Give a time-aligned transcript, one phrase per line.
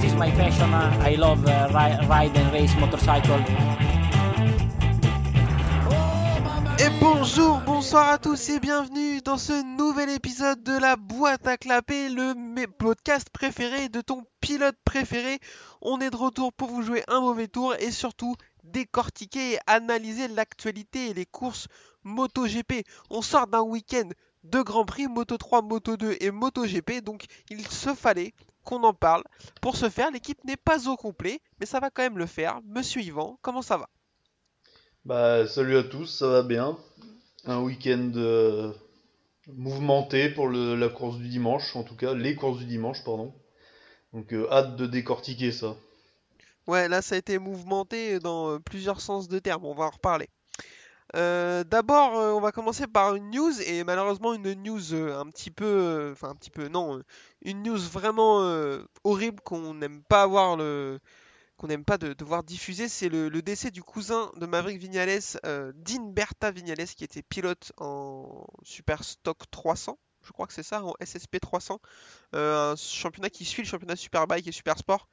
[0.00, 0.72] this is my passion.
[0.72, 3.40] Uh, I love uh, ri- ride and race motorcycle.
[6.80, 11.56] Et bonjour, bonsoir à tous et bienvenue dans ce nouvel épisode de la boîte à
[11.56, 12.34] clapper, le
[12.66, 15.40] podcast préféré de ton pilote préféré.
[15.82, 20.28] On est de retour pour vous jouer un mauvais tour et surtout décortiquer et analyser
[20.28, 21.66] l'actualité et les courses
[22.04, 22.84] MotoGP.
[23.10, 24.08] On sort d'un week-end
[24.44, 28.34] de Grand Prix Moto 3, Moto 2 et MotoGP, donc il se fallait
[28.68, 29.24] qu'on en parle.
[29.62, 32.60] Pour ce faire, l'équipe n'est pas au complet, mais ça va quand même le faire.
[32.66, 33.88] Monsieur Yvan, comment ça va?
[35.04, 36.78] Bah, salut à tous, ça va bien.
[37.46, 38.72] Un week-end euh,
[39.48, 43.34] mouvementé pour le- la course du dimanche, en tout cas, les courses du dimanche, pardon.
[44.14, 45.76] Donc, euh, hâte de décortiquer ça.
[46.68, 49.90] Ouais, là ça a été mouvementé dans euh, plusieurs sens de terme, on va en
[49.90, 50.28] reparler.
[51.16, 55.26] Euh, D'abord, euh, on va commencer par une news, et malheureusement une news euh, un
[55.30, 57.02] petit peu, enfin un petit peu, non,
[57.42, 58.38] une news vraiment
[59.04, 61.00] horrible qu'on n'aime pas avoir le,
[61.56, 66.12] qu'on n'aime pas de, devoir diffuser, c'est le, décès du cousin de Maverick Vignales, Dean
[66.12, 70.94] Berta Vignales, qui était pilote en Super Stock 300, je crois que c'est ça, en
[71.02, 71.80] SSP 300,
[72.34, 75.08] euh, un championnat qui suit le championnat Superbike et Super Sport.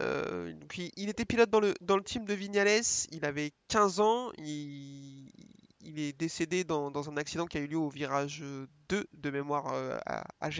[0.00, 0.54] Euh,
[0.96, 5.28] il, était pilote dans le, dans le team de Vignales, il avait 15 ans, il,
[5.82, 8.44] est décédé dans, dans un accident qui a eu lieu au virage
[8.88, 10.50] 2 de mémoire euh, à, à.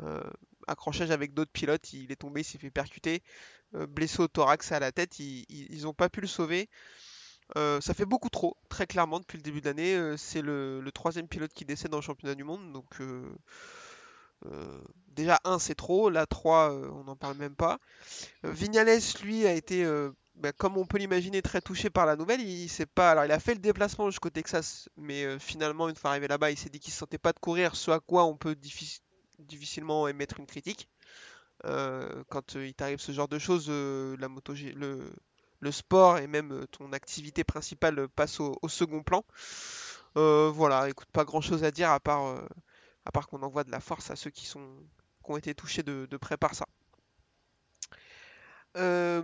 [0.00, 0.22] Euh,
[0.68, 3.22] accrochage avec d'autres pilotes, il est tombé, il s'est fait percuter,
[3.74, 6.68] euh, blessé au thorax à la tête, ils, ils, ils ont pas pu le sauver.
[7.56, 9.94] Euh, ça fait beaucoup trop, très clairement, depuis le début de l'année.
[9.96, 13.34] Euh, c'est le, le troisième pilote qui décède dans le championnat du monde, donc euh,
[14.46, 14.80] euh,
[15.18, 17.78] déjà 1 c'est trop, là 3 euh, on n'en parle même pas.
[18.44, 22.16] Euh, Vignales lui a été, euh, bah, comme on peut l'imaginer, très touché par la
[22.16, 22.40] nouvelle.
[22.40, 26.28] Il pas, alors il a fait le déplacement jusqu'au Texas, mais finalement une fois arrivé
[26.28, 28.52] là-bas, il s'est dit qu'il se sentait pas de courir, ce à quoi on peut
[28.54, 29.00] diffi-
[29.40, 30.88] difficilement émettre une critique.
[31.64, 37.42] Quand il t'arrive ce genre de choses, la moto, le, sport et même ton activité
[37.42, 39.24] principale passe au, au second plan.
[40.14, 42.40] Voilà, écoute, pas grand chose à dire à part,
[43.04, 44.68] à part qu'on envoie de la force à ceux qui sont,
[45.30, 46.66] ont été touchés de, près par ça.
[48.76, 49.22] Euh,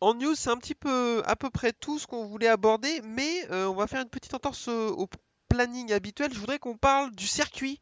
[0.00, 3.46] en news, c'est un petit peu à peu près tout ce qu'on voulait aborder, mais
[3.50, 5.08] euh, on va faire une petite entorse au,
[5.48, 6.32] planning habituel.
[6.32, 7.80] Je voudrais qu'on parle du circuit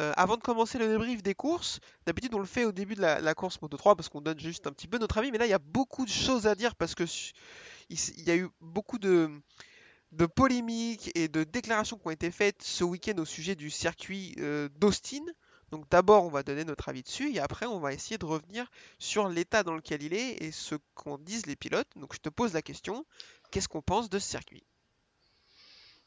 [0.00, 1.78] euh, avant de commencer le débrief des courses.
[2.06, 4.66] D'habitude, on le fait au début de la, course Moto 3 parce qu'on donne juste
[4.66, 6.74] un petit peu notre avis, mais là, il y a beaucoup de choses à dire
[6.74, 7.04] parce que
[7.88, 9.30] il, y a eu beaucoup de,
[10.34, 14.34] polémiques et de déclarations qui ont été faites ce week-end au sujet du circuit
[14.80, 15.24] d'Austin.
[15.74, 18.70] Donc d'abord, on va donner notre avis dessus et après, on va essayer de revenir
[19.00, 21.88] sur l'état dans lequel il est et ce qu'en disent les pilotes.
[21.96, 23.04] Donc je te pose la question,
[23.50, 24.62] qu'est-ce qu'on pense de ce circuit?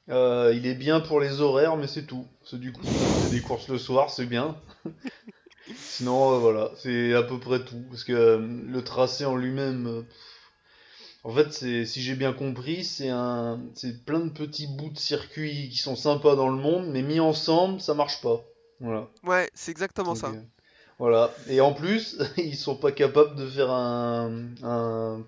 [0.07, 2.25] Euh, il est bien pour les horaires, mais c'est tout.
[2.45, 4.56] C'est du coup, c'est des courses le soir, c'est bien.
[5.75, 7.83] Sinon, euh, voilà, c'est à peu près tout.
[7.89, 10.01] Parce que euh, le tracé en lui-même, euh,
[11.25, 14.97] en fait, c'est, si j'ai bien compris, c'est un, c'est plein de petits bouts de
[14.97, 18.45] circuit qui sont sympas dans le monde, mais mis ensemble, ça marche pas.
[18.79, 19.07] Voilà.
[19.23, 20.27] Ouais, c'est exactement Donc, ça.
[20.27, 20.41] euh,
[20.99, 21.31] voilà.
[21.49, 25.23] Et en plus, ils sont pas capables de faire un, un,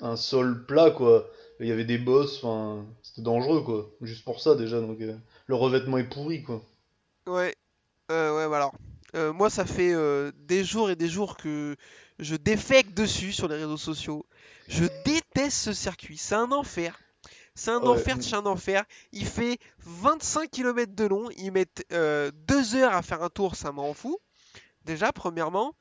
[0.00, 1.28] un sol plat, quoi.
[1.60, 3.90] Il y avait des bosses, enfin, c'était dangereux, quoi.
[4.00, 4.80] Juste pour ça, déjà.
[4.80, 5.16] Donc, euh,
[5.46, 6.62] le revêtement est pourri, quoi.
[7.26, 7.54] Ouais,
[8.10, 8.66] euh, ouais,
[9.14, 11.76] euh, moi, ça fait euh, des jours et des jours que
[12.18, 14.26] je défèque dessus sur les réseaux sociaux.
[14.68, 16.16] Je déteste ce circuit.
[16.16, 16.98] C'est un enfer.
[17.54, 17.88] C'est un Ouais.
[17.88, 18.84] enfer de chez un enfer.
[19.12, 21.28] Il fait 25 km de long.
[21.36, 23.54] Ils mettent 2 heures à faire un tour.
[23.56, 24.16] Ça m'en fout.
[24.84, 25.74] Déjà, premièrement.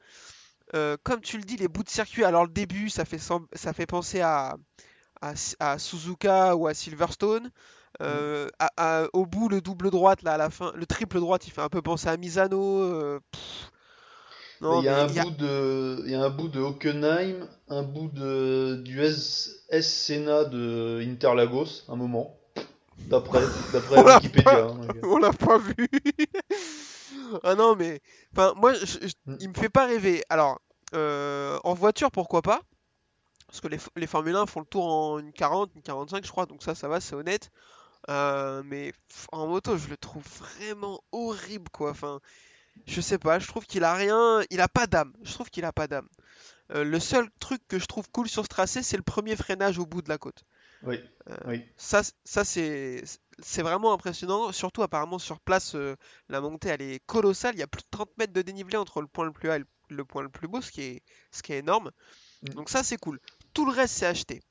[0.75, 2.24] Euh, comme tu le dis, les bouts de circuit.
[2.24, 4.56] Alors, le début, ça fait, sem- ça fait penser à,
[5.22, 7.50] à, à Suzuka ou à Silverstone.
[8.01, 11.47] Euh, à- à- au bout, le double droite, là, à la fin, le triple droite,
[11.47, 12.81] il fait un peu penser à Misano.
[12.84, 13.72] euh, pff.
[14.62, 16.50] Non, il y a un il y a- bout de, il y a un bout
[16.50, 22.36] de Hockenheim, un bout de, du S, S Senna de Interlagos, un moment.
[23.08, 23.42] D'après,
[23.74, 24.44] d'après Wikipédia.
[24.44, 24.88] pas- hein.
[25.04, 25.74] On l'a pas vu.
[27.44, 28.01] ah non, mais
[28.34, 29.38] enfin, moi, je- je- Mm.
[29.39, 30.24] il me fait pas rêver.
[30.30, 30.60] Alors,
[30.94, 32.62] euh, en voiture, pourquoi pas?
[33.48, 36.31] Parce que les, les Formule 1 font le tour en une 40, une 45, je
[36.31, 37.50] crois, donc ça, ça va, c'est honnête.
[38.10, 38.94] Euh, mais
[39.31, 41.92] en moto, je le trouve vraiment horrible, quoi.
[41.92, 42.19] Enfin,
[42.86, 45.14] je sais pas, je trouve qu'il a rien, il a pas d'âme.
[45.24, 46.08] Je trouve qu'il a pas d'âme.
[46.72, 49.80] Euh, le seul truc que je trouve cool sur ce tracé, c'est le premier freinage
[49.80, 50.44] au bout de la côte.
[50.84, 51.00] Oui,
[51.30, 51.66] Euh, oui.
[51.78, 53.04] Ça, c'est
[53.42, 54.52] c'est vraiment impressionnant.
[54.52, 55.96] Surtout apparemment sur place, euh,
[56.30, 57.56] la montée elle est colossale.
[57.56, 59.54] Il y a plus de 30 mètres de dénivelé entre le point le plus haut
[59.54, 61.92] et le, point le plus beau, ce qui est, ce qui est énorme.
[62.44, 62.50] Mm.
[62.50, 63.20] Donc ça c'est cool.
[63.54, 64.42] Tout le reste c'est acheté.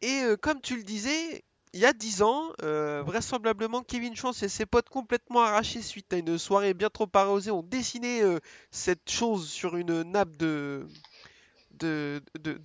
[0.00, 4.48] Et comme tu le disais, il y a 10 ans, euh, vraisemblablement, Kevin Chance et
[4.48, 8.38] ses potes complètement arrachés suite à une soirée bien trop arrosée ont dessiné euh,
[8.70, 10.86] cette chose sur une nappe de,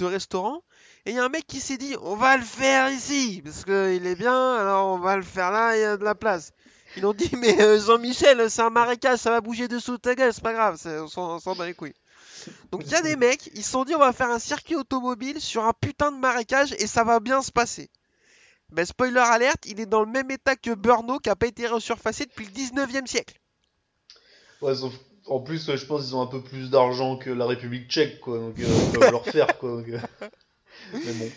[0.01, 0.63] restaurant.
[1.05, 3.65] Et il y a un mec qui s'est dit, on va le faire ici, parce
[3.65, 6.51] qu'il est bien, alors on va le faire là, il y a de la place.
[6.95, 10.15] Ils ont dit, mais euh, Jean-Michel, c'est un marécage, ça va bouger dessous de ta
[10.15, 10.79] gueule, c'est pas grave,
[11.17, 11.95] on s'en bat les couilles.
[12.71, 14.75] Donc il y a des mecs, ils se sont dit, on va faire un circuit
[14.75, 17.89] automobile sur un putain de marécage et ça va bien se passer.
[18.73, 21.67] Ben spoiler alerte, il est dans le même état que Burno qui a pas été
[21.67, 23.35] resurfacé depuis le 19e siècle.
[24.61, 24.93] Ouais, sauf-
[25.27, 28.19] en plus, ouais, je pense qu'ils ont un peu plus d'argent que la République tchèque,
[28.19, 28.37] quoi.
[28.39, 29.69] Donc, euh, ils peuvent leur faire, quoi.
[29.71, 29.99] donc, euh.
[30.93, 31.29] Mais bon.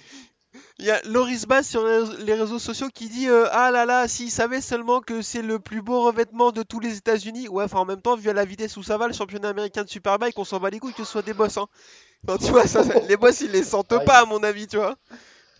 [0.79, 4.09] Il y a Loris Bass sur les réseaux- sociaux qui dit euh, Ah là là,
[4.09, 7.49] s'il savait seulement que c'est le plus beau revêtement de tous les États-Unis.
[7.49, 9.85] Ouais, enfin en même temps, vu à la vitesse où ça va, le championnat américain
[9.85, 11.59] de Superbike, on s'en bat les couilles que ce soit des boss.
[11.59, 11.67] Hein.
[12.27, 14.77] Enfin, tu vois, ça, les boss ils les sentent Ah, pas, à mon avis, tu
[14.79, 14.97] vois.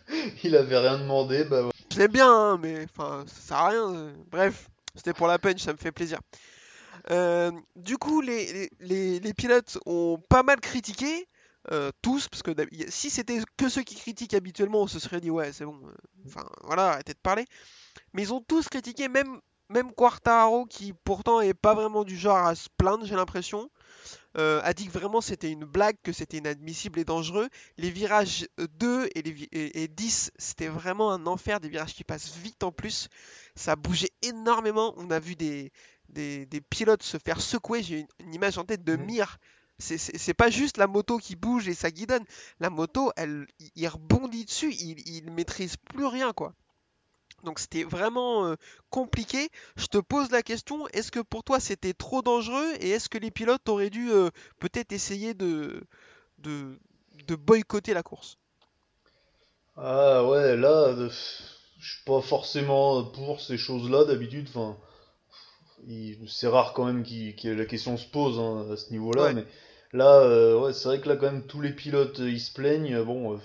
[0.45, 1.73] Il avait rien demandé, bah ouais.
[1.93, 3.95] Je l'aime bien, hein, mais ça sert à rien.
[3.95, 4.13] euh.
[4.31, 6.21] Bref, c'était pour la punch, ça me fait plaisir.
[7.11, 8.71] Euh, du coup, les,
[9.37, 11.29] pilotes ont pas mal critiqué,
[11.73, 12.53] euh, tous, parce que
[12.89, 15.81] si c'était que ceux qui critiquent habituellement, on se serait dit ouais, c'est bon,
[16.27, 17.45] enfin voilà, arrêtez de parler.
[18.13, 22.39] Mais ils ont tous critiqué, même, même Quartararo, qui pourtant est pas vraiment du genre
[22.39, 23.71] à se plaindre, j'ai l'impression,
[24.39, 27.49] euh, a dit que vraiment c'était une blague, que c'était inadmissible et dangereux.
[27.79, 28.47] Les virages
[28.79, 32.35] 2 et, les vi- et, et 10, c'était vraiment un enfer, des virages qui passent
[32.37, 33.09] vite en plus.
[33.55, 34.95] Ça bougeait énormément.
[34.97, 35.73] On a vu des,
[36.11, 37.83] des, des pilotes se faire secouer.
[37.83, 39.07] J'ai une, une image en tête de Mhm.
[39.07, 39.39] Mir.
[39.79, 42.25] C'est- pas juste la moto qui bouge et ça guidonne.
[42.61, 46.55] La moto, elle, il- il rebondit dessus, il, il maîtrise plus rien quoi.
[47.45, 48.57] Donc c'était vraiment euh,
[48.91, 49.51] compliqué.
[49.77, 53.19] Je te pose la question, est-ce que pour toi c'était trop dangereux et est-ce que
[53.19, 55.83] les pilotes auraient dû euh, peut-être essayer de,
[56.39, 56.79] de,
[57.27, 58.37] de boycotter la course?
[59.77, 61.09] Ah ouais, là, euh,
[61.79, 64.49] je suis pas forcément pour ces choses-là d'habitude.
[64.49, 64.77] Enfin,
[66.27, 69.23] c'est rare quand même que la question se pose hein, à ce niveau-là.
[69.25, 69.35] Ouais.
[69.35, 69.45] Mais
[69.93, 73.03] là, euh, ouais, c'est vrai que là, quand même, tous les pilotes, ils se plaignent.
[73.03, 73.41] Bon,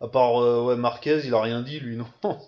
[0.00, 0.34] à part
[0.64, 2.38] ouais, Marquez, il a rien dit, lui, non.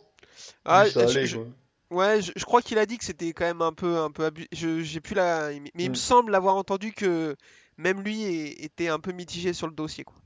[0.64, 1.46] Ah, ça je- allait, je- quoi.
[1.90, 4.24] ouais, je, je crois qu'il a dit que c'était quand même un peu, un peu
[4.26, 4.48] abusé.
[4.52, 5.96] J'ai plus la, mais il me Mm.
[5.96, 7.36] semble l'avoir entendu que
[7.76, 8.22] même lui
[8.62, 10.16] était un peu mitigé sur le dossier, quoi.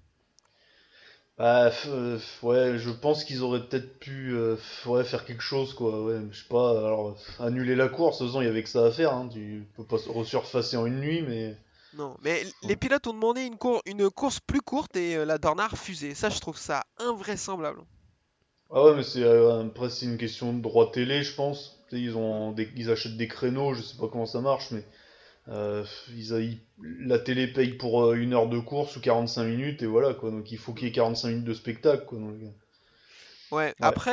[1.37, 4.57] Bah, euh, ouais, je pense qu'ils auraient peut-être pu euh,
[4.87, 6.03] ouais, faire quelque chose, quoi.
[6.05, 8.69] Ouais, je sais pas, alors, annuler la course, de toute façon, il y avait que
[8.69, 9.13] ça à faire.
[9.15, 9.29] Hein.
[9.33, 11.57] Tu peux pas se resurfacer en une nuit, mais.
[11.93, 15.39] Non, mais les pilotes ont demandé une, cour- une course plus courte et euh, la
[15.39, 16.15] Dorna a refusé.
[16.15, 17.83] Ça, je trouve ça invraisemblable.
[18.71, 21.83] Ah ouais, mais c'est euh, après c'est une question de droit télé, je pense.
[21.89, 24.71] Tu sais, ils ont des- ils achètent des créneaux, je sais pas comment ça marche,
[24.71, 24.85] mais
[25.49, 25.85] euh,
[26.17, 26.61] ils, a- ils-
[27.01, 30.31] la télé paye pour euh, une heure de course ou 45 minutes et voilà quoi.
[30.31, 32.19] Donc il faut qu'il y ait 45 minutes de spectacle quoi.
[32.19, 32.49] donc, euh.
[33.51, 34.13] Ouais, après,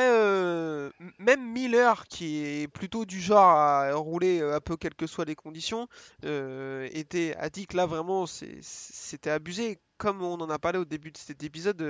[1.18, 5.34] même Miller, qui est plutôt du genre à rouler un peu quelles que soient les
[5.34, 5.88] conditions,
[6.22, 9.78] était, a dit que là vraiment c'était abusé.
[9.98, 11.82] Comme on en a parlé au début de cet épisode,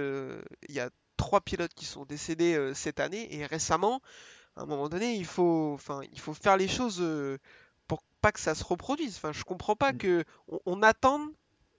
[0.69, 4.01] il y a trois pilotes qui sont décédés euh, cette année et récemment,
[4.57, 7.39] à un moment donné, il faut, enfin, il faut faire les choses euh,
[7.89, 9.17] pour pas que ça se reproduise.
[9.17, 9.99] Enfin, je comprends pas Mm.
[9.99, 11.31] que on, on attende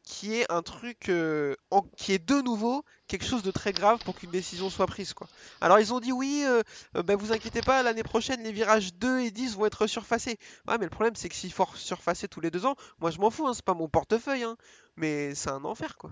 [0.04, 3.74] qu'il y ait un truc euh, en- qui est de nouveau quelque chose de très
[3.74, 5.28] grave pour qu'une décision soit prise, quoi.
[5.62, 6.46] Alors ils ont dit oui,
[6.94, 10.38] bah, vous inquiétez pas, l'année prochaine les virages 2 et 10 vont être surfacés.
[10.68, 13.20] Ouais, mais le problème c'est que s'il faut surfacer tous les deux ans, moi je
[13.20, 14.58] m'en fous, hein, c'est pas mon portefeuille, hein,
[14.96, 16.12] mais c'est un enfer quoi.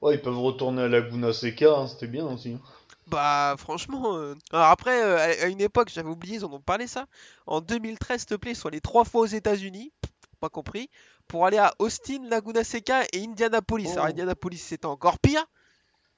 [0.00, 2.56] Ouais, ils peuvent retourner à Laguna Seca, hein, c'était bien aussi.
[3.08, 6.86] Bah franchement, euh, alors après euh, à une époque j'avais oublié, ils en ont parlé
[6.86, 7.06] ça.
[7.46, 9.92] En 2013, s'il te plaît, soit les trois fois aux États-Unis,
[10.40, 10.90] pas compris,
[11.26, 13.88] pour aller à Austin, Laguna Seca et Indianapolis.
[13.92, 14.08] Alors Oh.
[14.10, 15.42] Indianapolis c'était encore pire.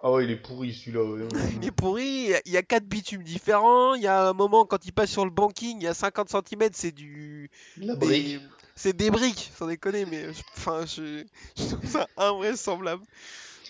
[0.02, 1.04] Ah ouais, il est pourri celui-là.
[1.04, 1.28] ouais.
[1.62, 4.28] Il est pourri, il y a- il y a quatre bitumes différents, il y a
[4.28, 7.50] un moment quand il passe sur le banking, il y a 50 cm, c'est du...
[7.76, 8.40] La des-.
[8.74, 10.24] C'est des briques, sans déconner, mais
[10.56, 11.22] enfin, je,
[11.56, 13.02] je trouve ça invraisemblable.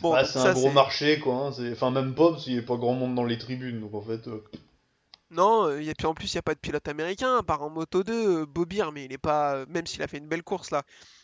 [0.00, 1.34] Bon, Ah, c'est un gros marché quoi.
[1.48, 3.94] hein, Enfin même pas parce qu'il n'y a pas grand monde dans les tribunes donc
[3.94, 4.26] en fait.
[4.28, 4.42] euh,
[5.30, 7.62] Non, euh, et puis en plus, il n'y a pas de pilote américain, à part
[7.62, 10.28] en Moto 2, euh, Bobir, mais il est pas, euh, même s'il a fait une
[10.28, 10.82] belle course là,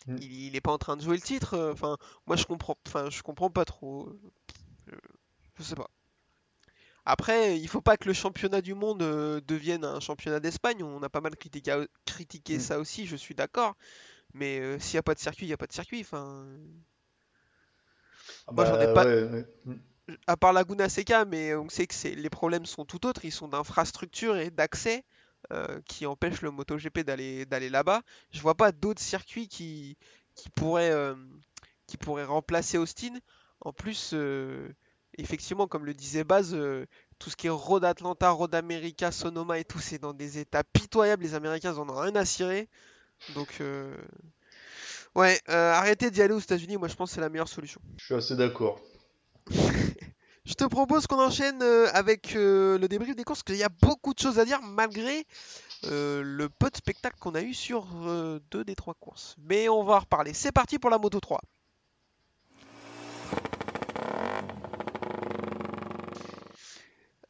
[0.09, 0.19] Mm.
[0.19, 1.55] il, il est pas en train de jouer le titre.
[1.55, 4.09] euh, Enfin, moi je comprends, enfin, je comprends pas trop.
[4.93, 4.97] euh,
[5.59, 5.91] je sais pas.
[7.07, 10.83] Après, il faut pas que le championnat du monde euh, devienne un championnat d'Espagne.
[10.83, 12.59] On a pas mal critiqué, critiqué Mm.
[12.59, 13.77] ça aussi, je suis d'accord.
[14.35, 16.01] Mais euh, s'il n'y a pas de circuit, il n'y a pas de circuit.
[16.03, 16.47] Enfin,
[18.47, 19.25] ah Moi, j'en ai bah, pas- ouais,
[19.67, 19.77] ouais.
[20.27, 23.49] À part Laguna Seca, mais on sait que les problèmes sont tout autres, ils sont
[23.49, 25.05] d'infrastructure et d'accès
[25.53, 28.03] euh, qui empêchent le MotoGP d'aller d'aller là-bas.
[28.33, 29.97] Je vois pas d'autres circuits qui
[30.37, 31.15] qui pourraient euh,
[31.87, 33.15] qui pourraient remplacer Austin.
[33.61, 34.69] En plus, euh,
[35.19, 36.87] effectivement, comme le disait Baz, euh,
[37.19, 40.65] tout ce qui est Road Atlanta, Road America, Sonoma et tout, c'est dans des états
[40.65, 41.23] pitoyables.
[41.23, 42.69] Les Américains, en ont rien à cirer.
[43.29, 43.97] Donc, euh,
[45.17, 46.77] ouais, euh, arrêtez d'y aller aux États-Unis.
[46.77, 47.81] Moi, je pense que c'est la meilleure solution.
[47.97, 48.81] Je suis assez d'accord.
[50.45, 53.65] Je te propose qu'on enchaîne euh, avec euh, le débrief des courses, parce qu'il y
[53.65, 55.27] a beaucoup de choses à dire malgré
[55.83, 57.87] le peu de spectacle qu'on a eu sur
[58.51, 59.35] deux des trois courses.
[59.39, 60.33] Mais on va en reparler.
[60.33, 61.41] C'est parti pour la Moto 3.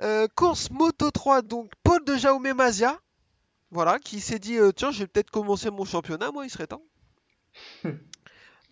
[0.02, 3.00] Euh, course Moto 3, donc Paul de Jaume Mazia,
[3.70, 6.66] voilà, qui s'est dit euh, tiens, je vais peut-être commencer mon championnat, moi, il serait
[6.66, 6.82] temps.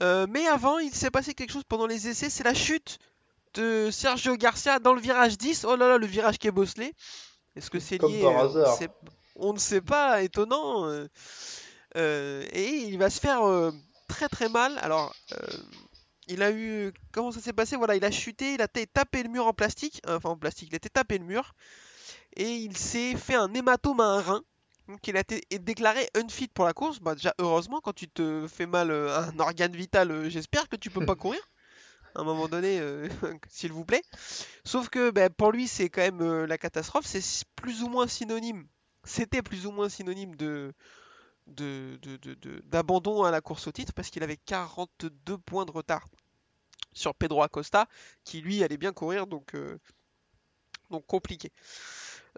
[0.03, 2.99] Euh, mais avant, il s'est passé quelque chose pendant les essais, c'est la chute
[3.55, 5.65] de Sergio Garcia dans le virage 10.
[5.67, 6.93] Oh là là, le virage qui est bosselé.
[7.55, 8.77] Est-ce que c'est lié par euh, on hasard.
[8.77, 8.89] sait-
[9.37, 10.87] On ne sait pas, étonnant.
[11.97, 13.43] euh, et il va se faire
[14.09, 14.77] très très mal.
[14.79, 15.15] Alors,
[16.27, 16.93] il a eu.
[17.13, 17.77] Comment ça s'est passé?
[17.77, 20.01] Voilà, il a chuté, il a tapé le mur en plastique.
[20.09, 21.53] Enfin, en plastique, il a été tapé le mur.
[22.37, 24.43] Et il s'est fait un hématome à un rein.
[24.89, 27.01] Donc, il a été déclaré unfit pour la course.
[27.01, 30.77] Bah, déjà, heureusement, quand tu te fais mal euh, un organe vital, euh, j'espère que
[30.77, 31.41] tu peux pas courir.
[32.15, 33.09] À un moment donné, euh,
[33.49, 34.03] s'il vous plaît.
[34.65, 37.07] Sauf que bah, pour lui, c'est quand même la catastrophe.
[37.07, 37.23] C'est
[37.57, 38.67] plus ou moins synonyme.
[39.05, 40.73] C'était plus ou moins synonyme de
[41.47, 45.67] de- de- de- de- d'abandon à la course au titre parce qu'il avait 42 points
[45.67, 46.07] de retard
[46.95, 47.87] sur Pedro Acosta
[48.25, 49.79] qui lui allait bien courir donc, euh,
[50.91, 51.53] donc compliqué.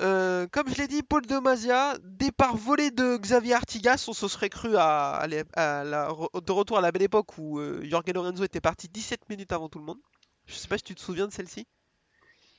[0.01, 4.29] Euh, comme je l'ai dit, Paul de Mazia, départ volé de Xavier Artigas, on se
[4.29, 7.81] serait cru à, à l'é- à la, de retour à la belle époque où euh,
[7.85, 9.99] Jorge Lorenzo était parti 17 minutes avant tout le monde.
[10.47, 11.67] Je sais pas si tu te souviens de celle-ci.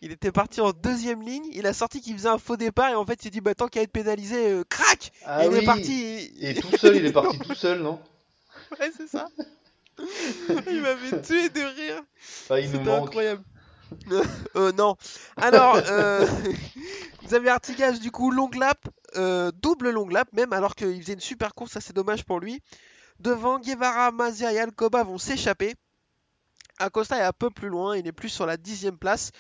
[0.02, 2.96] Il était parti en deuxième ligne, il a sorti qu'il faisait un faux départ et
[2.96, 5.58] en fait il s'est dit bah tant qu'à être pénalisé, euh, crac Ah Il oui
[5.58, 6.32] est parti.
[6.40, 8.00] Et tout seul, il est parti tout seul, non?
[8.80, 9.28] Ouais, c'est ça.
[10.70, 12.04] Il m'avait tué de rire.
[12.20, 13.08] Enfin, il nous C'était manque.
[13.08, 13.44] incroyable.
[14.56, 14.96] Euh, non.
[15.38, 16.26] Alors, euh,
[17.26, 21.20] Xavier Artigas, du coup, long lap, euh, double long lap, même alors qu'il faisait une
[21.20, 22.62] super course, ça c'est dommage pour lui.
[23.20, 25.76] Devant, Guevara, Mazia et Alcoba vont s'échapper.
[26.80, 29.32] Acosta est un peu plus loin, il est plus sur la dixième place.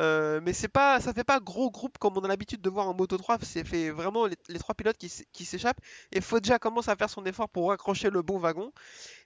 [0.00, 2.88] Euh, mais c'est pas, ça fait pas gros groupe comme on a l'habitude de voir
[2.88, 3.38] en Moto 3.
[3.42, 5.80] C'est fait vraiment les, trois pilotes qui, s'échappent.
[6.12, 8.72] Et Foggia commence à faire son effort pour raccrocher le bon wagon.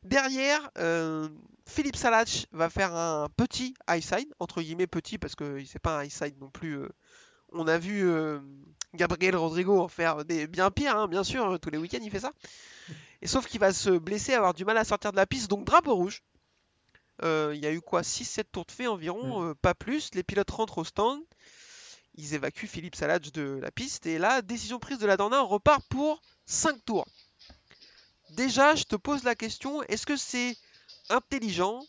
[0.02, 1.28] Derrière, euh,
[1.66, 5.98] Philippe Salach va faire un petit high side, entre guillemets petit parce que c'est pas
[5.98, 6.78] un high side non plus.
[6.78, 6.88] euh.
[7.52, 8.06] On a vu
[8.92, 12.32] Gabriel Rodrigo faire des bien pires, hein, bien sûr, tous les week-ends il fait ça.
[13.22, 15.64] Et sauf qu'il va se blesser, avoir du mal à sortir de la piste, donc
[15.64, 16.22] drapeau rouge.
[17.22, 20.10] Euh, Il y a eu quoi 6-7 tours de fait environ, euh, pas plus.
[20.14, 21.20] Les pilotes rentrent au stand.
[22.14, 24.06] Ils évacuent Philippe Salach de la piste.
[24.06, 27.06] Et là, décision prise de la Dorna, on repart pour 5 tours.
[28.30, 30.56] Déjà, je te pose la question, est-ce que c'est
[31.08, 31.82] intelligent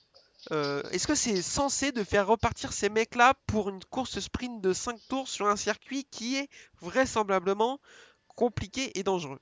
[0.51, 4.73] euh, Est-ce que c'est censé de faire repartir ces mecs-là pour une course sprint de
[4.73, 6.49] 5 tours sur un circuit qui est
[6.81, 7.79] vraisemblablement
[8.27, 9.39] compliqué et dangereux?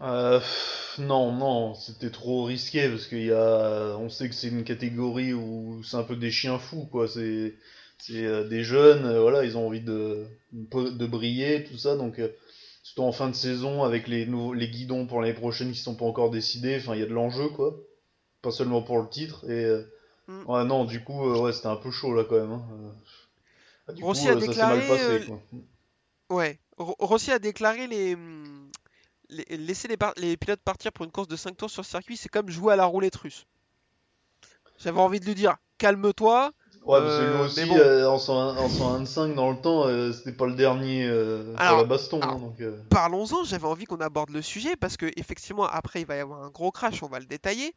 [0.00, 0.40] Euh,
[0.98, 5.32] non, non, c'était trop risqué parce qu'il y a, on sait que c'est une catégorie
[5.32, 7.08] où c'est un peu des chiens fous, quoi.
[7.08, 7.54] C'est,
[7.98, 12.20] c'est euh, des jeunes, euh, voilà, ils ont envie de, de briller, tout ça, donc
[12.82, 15.96] surtout en fin de saison avec les nouveaux, les guidons pour l'année prochaine qui sont
[15.96, 16.76] pas encore décidés.
[16.78, 17.76] Enfin, il y a de l'enjeu, quoi.
[18.42, 19.50] Pas seulement pour le titre.
[19.50, 19.66] Et
[20.28, 20.44] Mm.
[20.46, 22.52] ouais, non, du coup, ouais, c'était un peu chaud là quand même.
[22.52, 22.94] hein.
[23.94, 25.42] Du Rossi coup, a ça s'est mal déclaré, passé, quoi.
[26.30, 28.57] Ouais, Ro- Rossi a déclaré les, hum, les-
[29.30, 32.72] laisser les, pilotes partir pour une course de 5 tours sur circuit, c'est comme jouer
[32.72, 33.46] à la roulette russe.
[34.78, 36.52] J'avais envie de lui dire, calme-toi.
[36.84, 37.76] Ouais, parce que lui Euh, aussi, mais bon.
[37.76, 41.76] euh, en, 100 en 125 dans le temps, euh, c'était pas le dernier euh, Alors,
[41.76, 42.20] pour la baston.
[42.22, 42.52] hein,
[42.88, 46.42] Parlons-en, j'avais envie qu'on aborde le sujet parce que effectivement après il va y avoir
[46.42, 47.74] un gros crash, on va le détailler.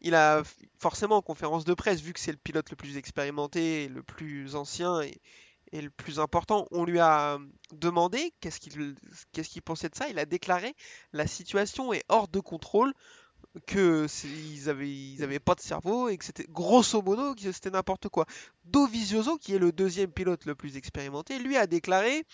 [0.00, 0.42] Il a
[0.78, 4.54] forcément en conférence de presse, vu que c'est le pilote le plus expérimenté, le plus
[4.56, 5.20] ancien et,
[5.76, 7.38] et le plus important, on lui a euh,
[7.72, 10.08] demandé qu'est-ce qu'il pensait de ça.
[10.08, 10.74] Il a déclaré
[11.12, 12.94] la situation est hors de contrôle,
[13.66, 17.70] que ils avaient ils avaient pas de cerveau et que c'était grosso modo que c'était
[17.70, 18.26] n'importe quoi.
[18.64, 22.24] Dovizioso, qui est le deuxième pilote le plus expérimenté, lui a déclaré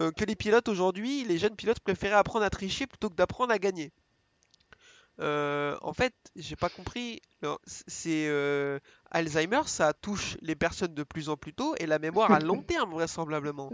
[0.00, 3.52] euh, que les pilotes aujourd'hui, les jeunes pilotes préféraient apprendre à tricher plutôt que d'apprendre
[3.52, 3.92] à gagner.
[5.20, 7.20] Euh, en fait, j'ai pas compris.
[7.66, 8.28] C'est
[9.10, 12.62] Alzheimer, ça touche les personnes de plus en plus tôt et la mémoire à long
[12.66, 13.72] terme vraisemblablement.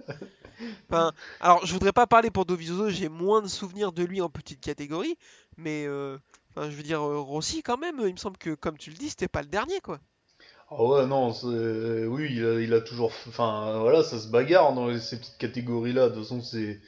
[0.88, 4.30] Enfin, alors je voudrais pas parler pour Dovizioso, j'ai moins de souvenirs de lui en
[4.30, 5.16] petite catégorie,
[5.56, 6.18] mais euh,
[6.50, 8.00] enfin, je veux dire euh, Rossi quand même.
[8.04, 9.98] Il me semble que comme tu le dis, c'était pas le dernier quoi.
[10.70, 13.12] Ah ouais, non, euh, oui, il a, il a toujours.
[13.28, 16.08] Enfin, voilà, ça se bagarre dans ces petites catégories-là.
[16.08, 16.80] De toute façon, c'est.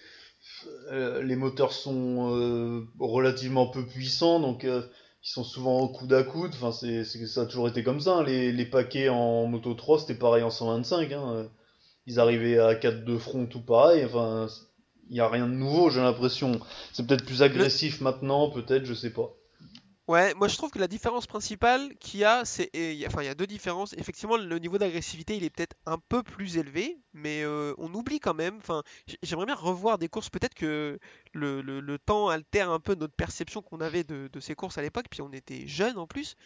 [1.23, 4.83] les moteurs sont euh, relativement peu puissants, donc euh,
[5.27, 6.53] ils sont souvent au coude à coude.
[6.55, 8.19] Enfin, c'est, ça a toujours été comme ça.
[8.19, 8.23] hein.
[8.25, 11.13] Les, les paquets en Moto 3, c'était pareil en 125.
[11.13, 11.33] Hein.
[11.35, 11.49] euh.
[12.07, 14.05] ils arrivaient à 4 de front tout pareil.
[14.05, 14.47] Enfin,
[15.09, 16.61] il n'y a rien de nouveau, j'ai l'impression.
[16.93, 19.35] C'est peut-être plus agressif maintenant, peut-être, je sais pas.
[20.09, 22.71] Ouais, moi je trouve que la différence principale qu'il y a, c'est.
[23.09, 23.93] Enfin, il y a deux différences.
[23.95, 28.21] Effectivement, le niveau d'agressivité, il est peut-être un peu plus élevé, mais euh, on oublie
[28.21, 28.57] quand même.
[28.59, 28.85] Enfin,
[29.25, 30.31] j'aimerais bien revoir des courses.
[30.31, 31.01] Peut-être que
[31.33, 35.07] le, le- temps altère un peu notre perception qu'on avait de, ces courses à l'époque,
[35.11, 36.37] puis on était jeunes en plus.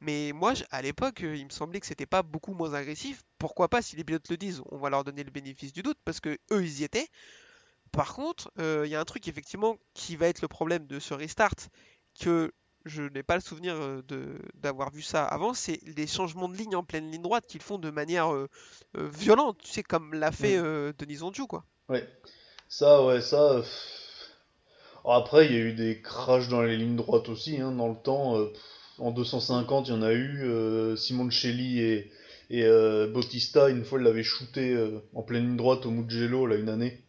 [0.00, 3.22] Mais moi, à l'époque, euh, il me semblait que c'était pas beaucoup moins agressif.
[3.38, 5.98] Pourquoi pas, si les pilotes le disent, on va leur donner le bénéfice du doute,
[6.04, 7.08] parce que eux, ils y étaient.
[7.92, 10.98] Par contre, euh, il y a un truc effectivement qui va être le problème de
[11.00, 11.54] ce restart,
[12.20, 12.52] que
[12.86, 14.02] je n'ai pas le souvenir euh,
[14.54, 17.78] d'avoir vu ça avant, c'est les changements de ligne en pleine ligne droite qu'ils font
[17.78, 18.48] de manière euh,
[18.96, 21.64] euh, violente, tu sais, comme l'a fait euh, Denis Onju, quoi.
[21.88, 22.08] Ouais.
[22.68, 23.62] Ça, ouais, ça.
[25.04, 27.88] Alors après, il y a eu des crashs dans les lignes droites aussi, hein, dans
[27.88, 28.36] le temps.
[28.98, 30.42] en 250, il y en a eu.
[30.44, 32.12] euh, Simoncelli et,
[32.50, 32.64] et
[33.12, 34.76] Bautista, une fois, ils l'avaient shooté
[35.14, 37.02] en pleine ligne droite au Mugello, là, une année.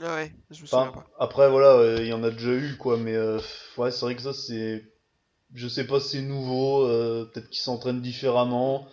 [0.00, 1.06] Ah ouais, je me souviens Enfin, pas.
[1.18, 3.16] après, voilà, il y en a déjà eu, quoi, mais
[3.76, 4.82] ouais, c'est vrai que ça, c'est.
[5.54, 8.86] Je sais pas si c'est nouveau, euh, peut-être qu'ils s'entraînent différemment,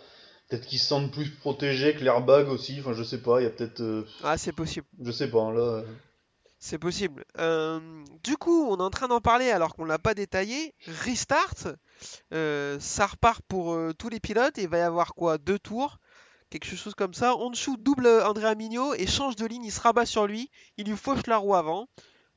[0.48, 3.46] peut-être qu'ils se sentent plus protégés que l'airbag aussi, enfin, je sais pas, il y
[3.46, 3.80] a peut-être.
[3.82, 4.86] euh, Ah, c'est possible.
[5.02, 5.60] je sais pas, hein, là.
[5.60, 5.82] euh,
[6.58, 7.24] C'est possible.
[8.24, 10.74] Du coup, on est en train d'en parler alors qu'on l'a pas détaillé.
[11.04, 11.54] Restart,
[12.30, 15.98] ça repart pour tous les pilotes et il va y avoir quoi Deux tours,
[16.50, 17.36] quelque chose comme ça.
[17.36, 20.96] Honshu double Andrea Mignot et change de ligne, il se rabat sur lui, il lui
[20.96, 21.88] fauche la roue avant.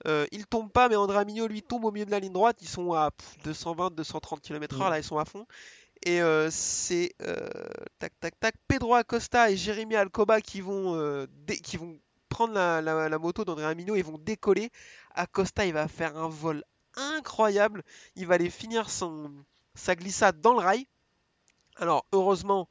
[0.08, 2.58] Euh, il tombe pas, mais Andrea Mignot lui tombe au milieu de la ligne droite.
[2.62, 3.10] Ils sont à
[3.44, 5.46] 220-230 km/h, là ils sont à fond.
[6.06, 7.36] Et euh, c'est euh,
[8.00, 12.82] tac tac tac Pedro Acosta et Jérémy Alcoba qui vont dé- qui vont prendre la,
[12.82, 14.70] la- la moto d'Andrea Mino et vont décoller.
[15.16, 16.64] Acosta, il va faire un vol
[16.96, 17.84] incroyable.
[18.16, 19.30] Il va aller finir son,
[19.76, 20.88] sa glissade dans le rail.
[21.76, 22.70] Alors, heureusement,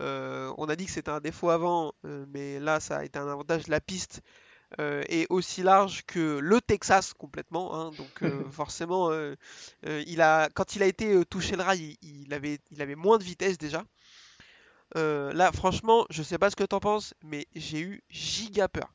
[0.00, 3.68] on a dit que c'était un défaut avant, mais là, ça a été un avantage.
[3.68, 4.22] La piste
[4.78, 7.74] est aussi large que le Texas complètement.
[7.74, 7.92] hein.
[7.92, 9.34] donc, euh, forcément, euh,
[9.86, 12.82] euh, il a, quand il a été euh, touché le rail, il, il avait, il
[12.82, 13.84] avait moins de vitesse déjà.
[14.96, 18.92] Euh, là, franchement, je sais pas ce que t'en penses, mais j'ai eu giga peur.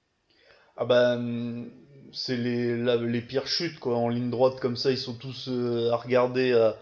[0.77, 1.69] Ah bah, hum,
[2.13, 3.97] c'est les, la- les pires chutes, quoi.
[3.97, 6.77] En ligne droite, comme ça, ils sont tous euh, à regarder à,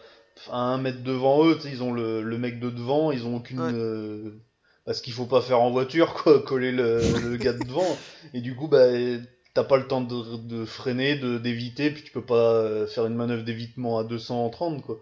[0.51, 1.57] à un mètre devant eux.
[1.65, 3.59] Ils ont le, le mec de devant, ils ont aucune.
[3.59, 3.71] Ouais.
[3.73, 4.39] euh,
[4.87, 7.85] parce qu'il faut pas faire en voiture, quoi, coller le, gars de devant.
[8.33, 8.87] Et du coup, bah,
[9.53, 13.15] t'as pas le temps de, freiner, de d'éviter, puis tu peux pas euh, faire une
[13.15, 14.97] manœuvre d'évitement à 230, quoi.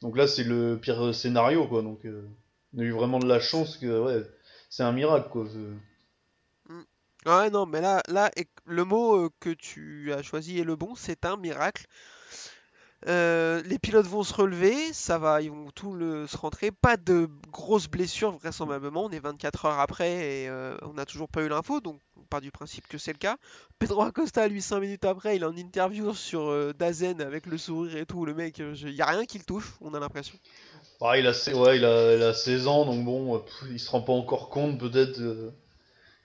[0.00, 1.82] Donc là, c'est le pire scénario, quoi.
[1.82, 2.26] Donc, euh,
[2.74, 4.22] on a eu vraiment de la chance que, ouais,
[4.70, 5.46] c'est un miracle, quoi.
[5.52, 6.72] C'est-
[7.26, 8.30] Ouais, non, mais là, là,
[8.64, 11.84] le mot euh, que tu as choisi est le bon, c'est un miracle.
[13.08, 16.70] Euh, les pilotes vont se relever, ça va, ils vont tout le, se rentrer.
[16.70, 19.04] Pas de grosses blessures, vraisemblablement.
[19.06, 22.22] On est 24 heures après et euh, on n'a toujours pas eu l'info, donc on
[22.24, 23.36] part du principe que c'est le cas.
[23.78, 27.56] Pedro Acosta, lui, 5 minutes après, il est en interview sur euh, Dazen avec le
[27.56, 28.26] sourire et tout.
[28.26, 30.34] Le mec, il n'y a rien qui le touche, on a l'impression.
[31.00, 33.80] Ah, il a, ouais, il a, il a 16 ans, donc bon, euh, pff, il
[33.80, 35.50] se rend pas encore compte peut-être euh,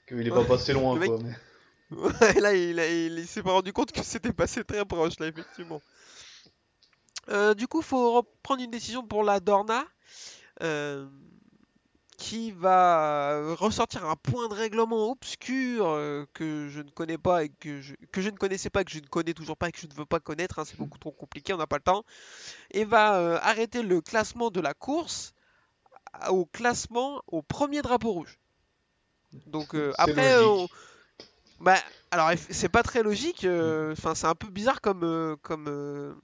[0.10, 1.20] qu'il est pas Ouais, passé loin, mec- quoi.
[1.24, 1.36] mais-
[1.96, 5.18] Ouais, là, il, a- il, il s'est pas rendu compte que c'était passé très proche,
[5.20, 5.82] là, effectivement.
[7.30, 9.86] Euh, du coup, faut reprendre une décision pour la Dorna,
[10.62, 11.08] euh,
[12.18, 17.50] qui va ressortir un point de règlement obscur euh, que je ne connais pas et
[17.50, 19.80] que je, que je ne connaissais pas, que je ne connais toujours pas et que
[19.80, 22.06] je ne veux pas connaître, hein, c'est beaucoup trop compliqué, on n'a pas le temps,
[22.72, 25.34] et va euh, arrêter le classement de la course
[26.30, 28.40] au classement au premier drapeau rouge.
[29.48, 30.68] Donc euh, après, on-
[31.60, 31.78] bah,
[32.12, 33.46] alors c'est pas très logique.
[33.92, 36.16] Enfin, c'est un peu bizarre comme comme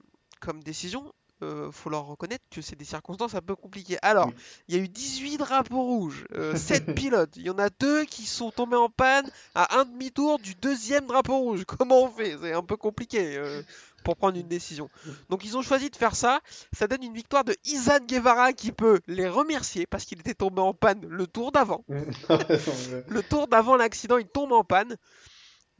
[0.44, 1.12] comme décision.
[1.42, 3.98] Euh, faut leur reconnaître que c'est des circonstances un peu compliquées.
[4.02, 4.34] Alors, Oui.
[4.68, 6.24] il y a eu 18 drapeaux rouges,
[6.54, 7.34] 7 pilotes.
[7.36, 11.06] Il y en a deux qui sont tombés en panne à un demi-tour du deuxième
[11.06, 11.64] drapeau rouge.
[11.78, 12.36] Comment on fait?
[12.40, 13.60] C'est un peu compliqué euh,
[14.04, 14.88] pour prendre une décision.
[15.30, 16.40] Donc, ils ont choisi de faire ça.
[16.72, 20.60] Ça donne une victoire de Izan Guevara qui peut les remercier parce qu'il était tombé
[20.60, 21.84] en panne le tour d'avant.
[21.88, 24.96] Le tour d'avant l'accident, il tombe en panne.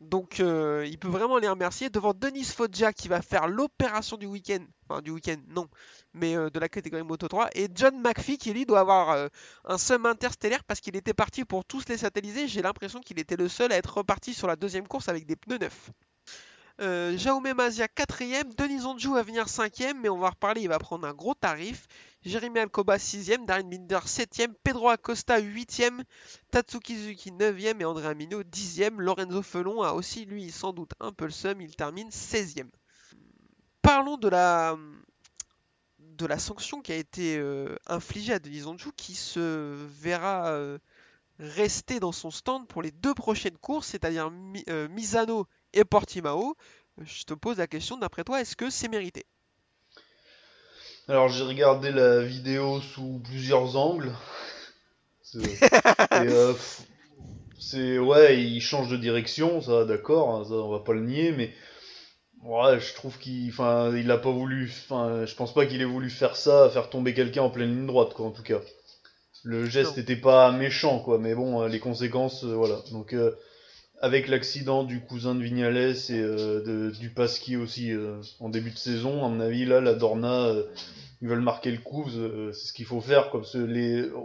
[0.02, 4.26] Donc euh, il peut vraiment les remercier devant Denis Foggia qui va faire l'opération du
[4.26, 4.64] week-end.
[4.88, 5.68] Enfin du week-end, non.
[6.12, 7.50] Mais euh, de la catégorie Moto 3.
[7.54, 9.28] Et John McPhee qui lui doit avoir euh,
[9.64, 12.48] un sum interstellaire parce qu'il était parti pour tous les satelliser.
[12.48, 15.36] J'ai l'impression qu'il était le seul à être reparti sur la deuxième course avec des
[15.36, 15.90] pneus neufs.
[16.82, 20.80] Euh, Jaume Mazia 4ème, Denis Onju va venir 5ème, mais on va reparler, il va
[20.80, 21.86] prendre un gros tarif.
[22.24, 26.02] Jérémy Alcoba 6ème, Darren Binder 7ème, Pedro Acosta 8ème,
[26.50, 28.98] Tatsuki Suzuki 9ème et Andrea Mino 10ème.
[28.98, 32.70] Lorenzo Felon a aussi, lui, sans doute un peu le seum, il termine 16ème.
[33.80, 34.76] Parlons de la,
[36.00, 40.78] de la sanction qui a été euh, infligée à Denis Onju qui se verra euh,
[41.38, 44.32] rester dans son stand pour les deux prochaines courses, c'est-à-dire
[44.90, 46.56] Misano et Portimao.
[46.98, 49.24] Je te pose la question, d'après toi, est-ce que c'est mérité?
[51.08, 54.12] Alors j'ai regardé la vidéo sous plusieurs angles.
[57.58, 61.54] C'est ouais, il change de direction, ça d'accord, hein, on va pas le nier, mais
[62.42, 65.84] Ouais, je trouve qu'il, enfin, il a pas voulu, enfin, je pense pas qu'il ait
[65.84, 68.60] voulu faire ça, faire tomber quelqu'un en pleine ligne droite, quoi, en tout cas.
[69.44, 72.80] Le geste n'était pas méchant, quoi, mais bon, euh, les conséquences, euh, voilà.
[72.90, 73.32] Donc, euh,
[74.02, 77.92] avec l'accident du cousin de Vignales et de, du Pasquier aussi
[78.40, 80.52] en début de saison, à mon avis, là, la Dorna,
[81.22, 83.44] ils veulent marquer le coup, c'est ce qu'il faut faire, comme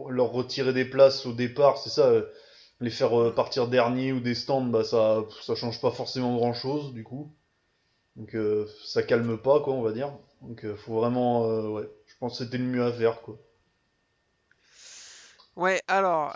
[0.10, 2.12] leur retirer des places au départ, c'est ça,
[2.82, 6.94] les faire partir dernier ou des stands, bah ça, ça change pas forcément grand chose,
[6.94, 7.32] du coup.
[8.18, 10.12] Donc euh, ça calme pas, quoi, on va dire.
[10.42, 13.38] Donc euh, faut vraiment, euh, ouais, je pense que c'était le mieux à faire, quoi.
[15.58, 16.34] Ouais, alors,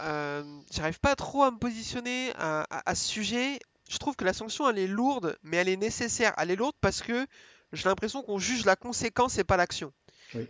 [0.71, 3.60] j'arrive pas trop à me positionner à, ce sujet.
[3.89, 6.34] Je trouve que la sanction, elle est lourde, mais elle est nécessaire.
[6.38, 7.27] Elle est lourde parce que
[7.71, 9.93] j'ai l'impression qu'on juge la conséquence et pas l'action.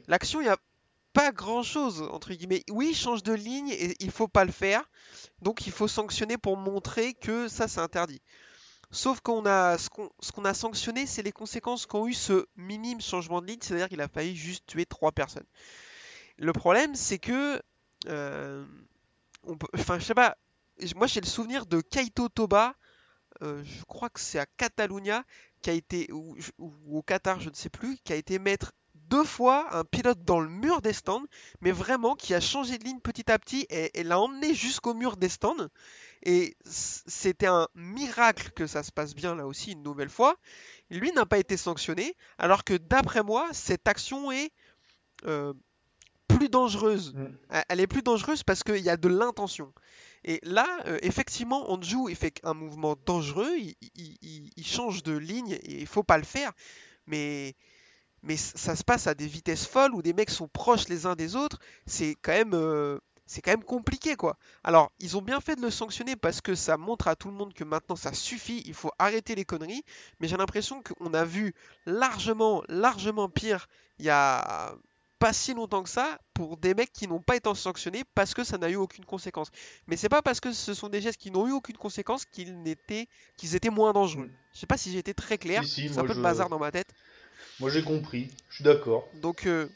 [0.08, 0.58] L'action, il n'y a
[1.12, 2.64] pas grand-chose, entre guillemets.
[2.70, 4.90] Oui, il change de ligne et il faut pas le faire.
[5.42, 8.22] Donc il faut sanctionner pour montrer que ça, c'est interdit.
[8.92, 13.42] Sauf qu'on a ce qu'on a sanctionné, c'est les conséquences qu'ont eu ce minime changement
[13.42, 15.46] de ligne, c'est-à-dire qu'il a failli juste tuer trois personnes.
[16.38, 17.60] Le problème, c'est que, euh,
[18.08, 20.38] on peut, enfin, je sais pas,
[20.96, 22.76] moi j'ai le souvenir de Kaito Toba,
[23.42, 25.24] euh, je crois que c'est à Catalunya,
[25.62, 26.38] qui a été ou,
[26.90, 30.40] au Qatar, je ne sais plus, qui a été mettre deux fois un pilote dans
[30.40, 31.26] le mur des stands,
[31.60, 34.94] mais vraiment qui a changé de ligne petit à petit et, et l'a emmené jusqu'au
[34.94, 35.68] mur des stands.
[36.24, 40.38] Et c'était un miracle que ça se passe bien là aussi une nouvelle fois.
[40.90, 44.52] Lui n'a pas été sanctionné, alors que d'après moi, cette action est
[45.26, 45.54] euh,
[46.38, 47.14] plus dangereuse.
[47.14, 47.64] Mm.
[47.70, 49.74] Elle est plus dangereuse parce qu'il y a de l'intention.
[50.24, 55.82] Et là, euh, effectivement, Anjou il fait un mouvement dangereux, il, change de ligne et
[55.82, 56.52] il faut pas le faire.
[57.08, 57.56] Mais,
[58.22, 61.16] mais ça se passe à des vitesses folles où des mecs sont proches les uns
[61.16, 61.60] des autres.
[61.88, 64.38] C'est quand même euh, c'est quand même compliqué quoi.
[64.64, 67.34] Alors, ils ont bien fait de le sanctionner parce que ça montre à tout le
[67.34, 69.84] monde que maintenant ça suffit, il faut arrêter les conneries,
[70.20, 71.54] mais j'ai l'impression qu'on a vu
[71.86, 73.68] largement, largement pire
[74.00, 74.76] il y a
[75.22, 78.44] pas si longtemps que ça pour des mecs qui n'ont pas été sanctionnés parce que
[78.44, 79.50] ça n'a eu aucune conséquence.
[79.86, 82.60] Mais c'est pas parce que ce sont des gestes qui n'ont eu aucune conséquence qu'ils
[82.64, 83.08] n'étaient
[83.38, 84.32] qu'ils étaient moins dangereux.
[84.52, 86.72] Je sais pas si j'ai été très clair, c'est un peu de bazar dans ma
[86.72, 86.88] tête.
[87.60, 89.08] Moi j'ai compris, je suis d'accord.
[89.22, 89.70] Donc euh,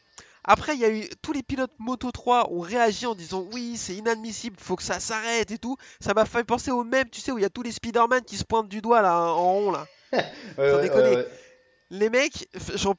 [0.43, 3.77] après, il y a eu tous les pilotes Moto 3 ont réagi en disant oui,
[3.77, 5.77] c'est inadmissible, faut que ça s'arrête et tout.
[5.99, 8.23] Ça m'a fait penser au même, tu sais, où il y a tous les Spider-Man
[8.23, 9.85] qui se pointent du doigt là en rond là.
[10.55, 11.23] Sans déconner.
[11.91, 12.49] les mecs,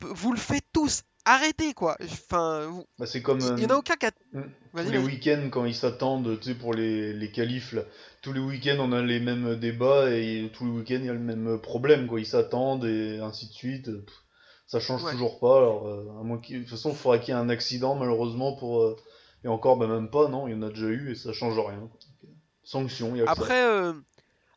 [0.00, 1.02] vous le faites tous.
[1.26, 1.96] Arrêtez quoi.
[2.02, 3.40] Enfin, bah, c'est comme.
[3.40, 4.42] Il n'y en a aucun qui hmm.
[4.74, 7.82] Tous les week-ends quand ils s'attendent, tu sais, pour les, les qualifs là.
[8.22, 11.14] Tous les week-ends on a les mêmes débats et tous les week-ends il y a
[11.14, 12.20] le même problème quoi.
[12.20, 13.90] Ils s'attendent et ainsi de suite
[14.66, 15.58] ça change toujours pas.
[15.58, 18.54] Alors, euh, à moins de toute façon, il faudrait qu'il y ait un accident, malheureusement,
[18.56, 18.82] pour.
[18.82, 18.96] Euh,
[19.44, 21.58] et encore, ben même pas, non, il y en a déjà eu et ça change
[21.58, 21.88] rien.
[22.64, 23.92] Sanction, il y a Après, euh,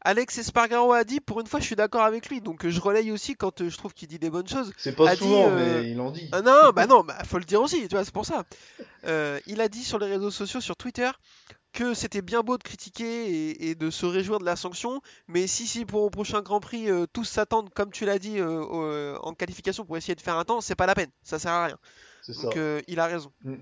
[0.01, 3.11] Alex Espargaro a dit, pour une fois, je suis d'accord avec lui, donc je relaye
[3.11, 4.71] aussi quand je trouve qu'il dit des bonnes choses.
[4.77, 6.29] C'est pas souvent, mais il en dit.
[6.31, 8.45] Ah non, bah non, bah faut le dire aussi, tu vois, c'est pour ça.
[9.47, 11.09] il a dit sur les réseaux sociaux, sur Twitter,
[11.73, 15.67] que c'était bien beau de critiquer et, de se réjouir de la sanction, mais si
[15.67, 19.17] si pour au prochain Grand Prix euh, tous s'attendent, comme tu l'as dit, euh, euh,
[19.21, 21.65] en qualification pour essayer de faire un temps, c'est pas la peine, ça sert à
[21.65, 21.77] rien.
[22.43, 22.57] Donc
[22.87, 23.31] il a raison.
[23.43, 23.55] Mm.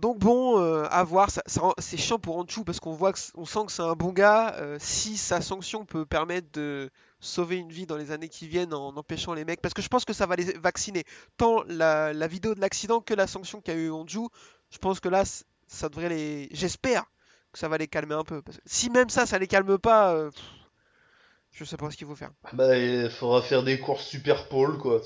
[0.00, 1.30] Donc bon, à voir,
[1.78, 4.56] c'est chiant pour Anchou parce qu'on voit, on sent que c'est un bon gars.
[4.78, 8.96] si sa sanction peut permettre de sauver une vie dans les années qui viennent en
[8.96, 11.04] empêchant les mecs, parce que je pense que ça va les vacciner.
[11.36, 14.28] Tant la, vidéo de l'accident que la sanction qu'a eu Anjou,
[14.70, 15.24] je pense que là
[15.68, 16.48] ça devrait les.
[16.52, 17.04] J'espère
[17.52, 18.42] que ça va les calmer un peu.
[18.42, 20.30] Que si même ça, ça les calme pas, euh,
[21.52, 22.30] je sais pas ce qu'il faut faire.
[22.52, 25.00] Bah, il faudra faire des courses super pôle, quoi.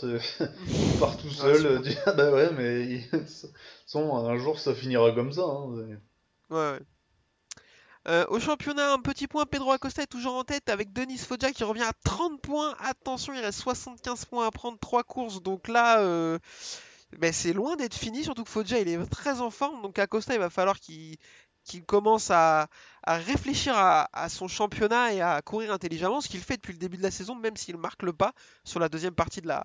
[1.01, 3.01] part tout seul, ah, bah ouais, mais
[3.95, 5.43] un jour ça finira comme ça.
[5.43, 5.99] Hein, ouais,
[6.51, 6.81] ouais.
[8.09, 11.51] Euh, au championnat, un petit point, Pedro Acosta est toujours en tête avec Denis Foggia
[11.51, 12.77] qui revient à 30 points.
[12.79, 15.43] Attention, il reste 75 points à prendre, 3 courses.
[15.43, 16.39] Donc là, euh,
[17.19, 20.35] mais c'est loin d'être fini, surtout que Foggia il est très en forme, donc Acosta
[20.35, 21.17] il va falloir qu'il
[21.85, 22.69] commence à,
[23.07, 27.03] réfléchir à, son championnat et à courir intelligemment, ce qu'il fait depuis le début de
[27.05, 28.33] la saison, même s'il marque le pas
[28.65, 29.63] sur la deuxième partie de la,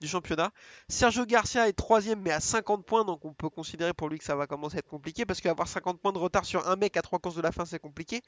[0.00, 0.50] du championnat.
[0.88, 4.24] Sergio Garcia est troisième, mais à 50 points, donc on peut considérer pour lui que
[4.24, 6.96] ça va commencer à être compliqué, parce qu'avoir 50 points de retard sur un mec
[6.98, 8.20] à trois courses de la fin, c'est compliqué,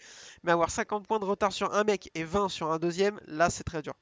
[0.43, 3.51] mais avoir 50 points de retard sur un mec et 20 sur un deuxième, là,
[3.51, 3.95] c'est très dur.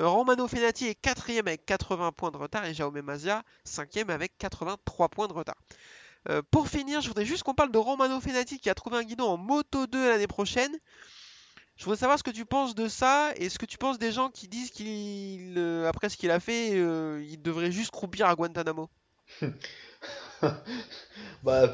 [0.00, 4.36] Euh, Romano Fenati est quatrième avec 80 points de retard, et Jaume Mazia, cinquième avec
[4.38, 5.56] 83 points de retard.
[6.28, 9.02] Euh, pour finir, je voudrais juste qu'on parle de Romano Fenati qui a trouvé un
[9.02, 10.72] guidon en Moto 2 l'année prochaine.
[11.76, 14.12] Je voudrais savoir ce que tu penses de ça et ce que tu penses des
[14.12, 18.26] gens qui disent qu'il, euh, après ce qu'il a fait, euh, il devrait juste croupir
[18.26, 18.88] à Guantanamo.
[21.44, 21.72] Bah,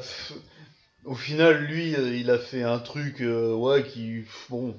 [1.05, 4.75] au final, lui, euh, il a fait un truc, ouais, qui, bon,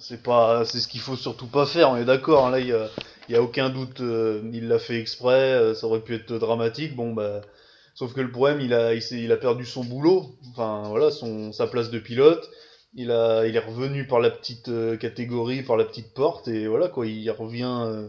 [0.00, 1.90] c'est pas, c'est ce qu'il faut surtout pas faire.
[1.90, 2.46] On est d'accord.
[2.46, 4.00] hein, là, il y y a aucun doute.
[4.00, 5.74] il l'a fait exprès.
[5.74, 6.96] ça aurait pu être dramatique.
[6.96, 7.40] Bon, bah,
[7.98, 10.26] sauf que le problème, il a, il a perdu son boulot.
[10.50, 12.48] Enfin, voilà, son, sa place de pilote.
[12.94, 16.66] Il a, il est revenu par la petite euh, catégorie, par la petite porte, et
[16.66, 17.06] voilà quoi.
[17.06, 17.82] Il revient.
[17.86, 18.08] euh,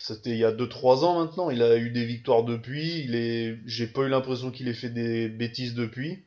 [0.00, 1.48] c'était il y a 2-3 ans maintenant.
[1.50, 3.02] Il a eu des victoires depuis.
[3.04, 6.18] Il est, j'ai pas eu l'impression qu'il ait fait des bêtises depuis.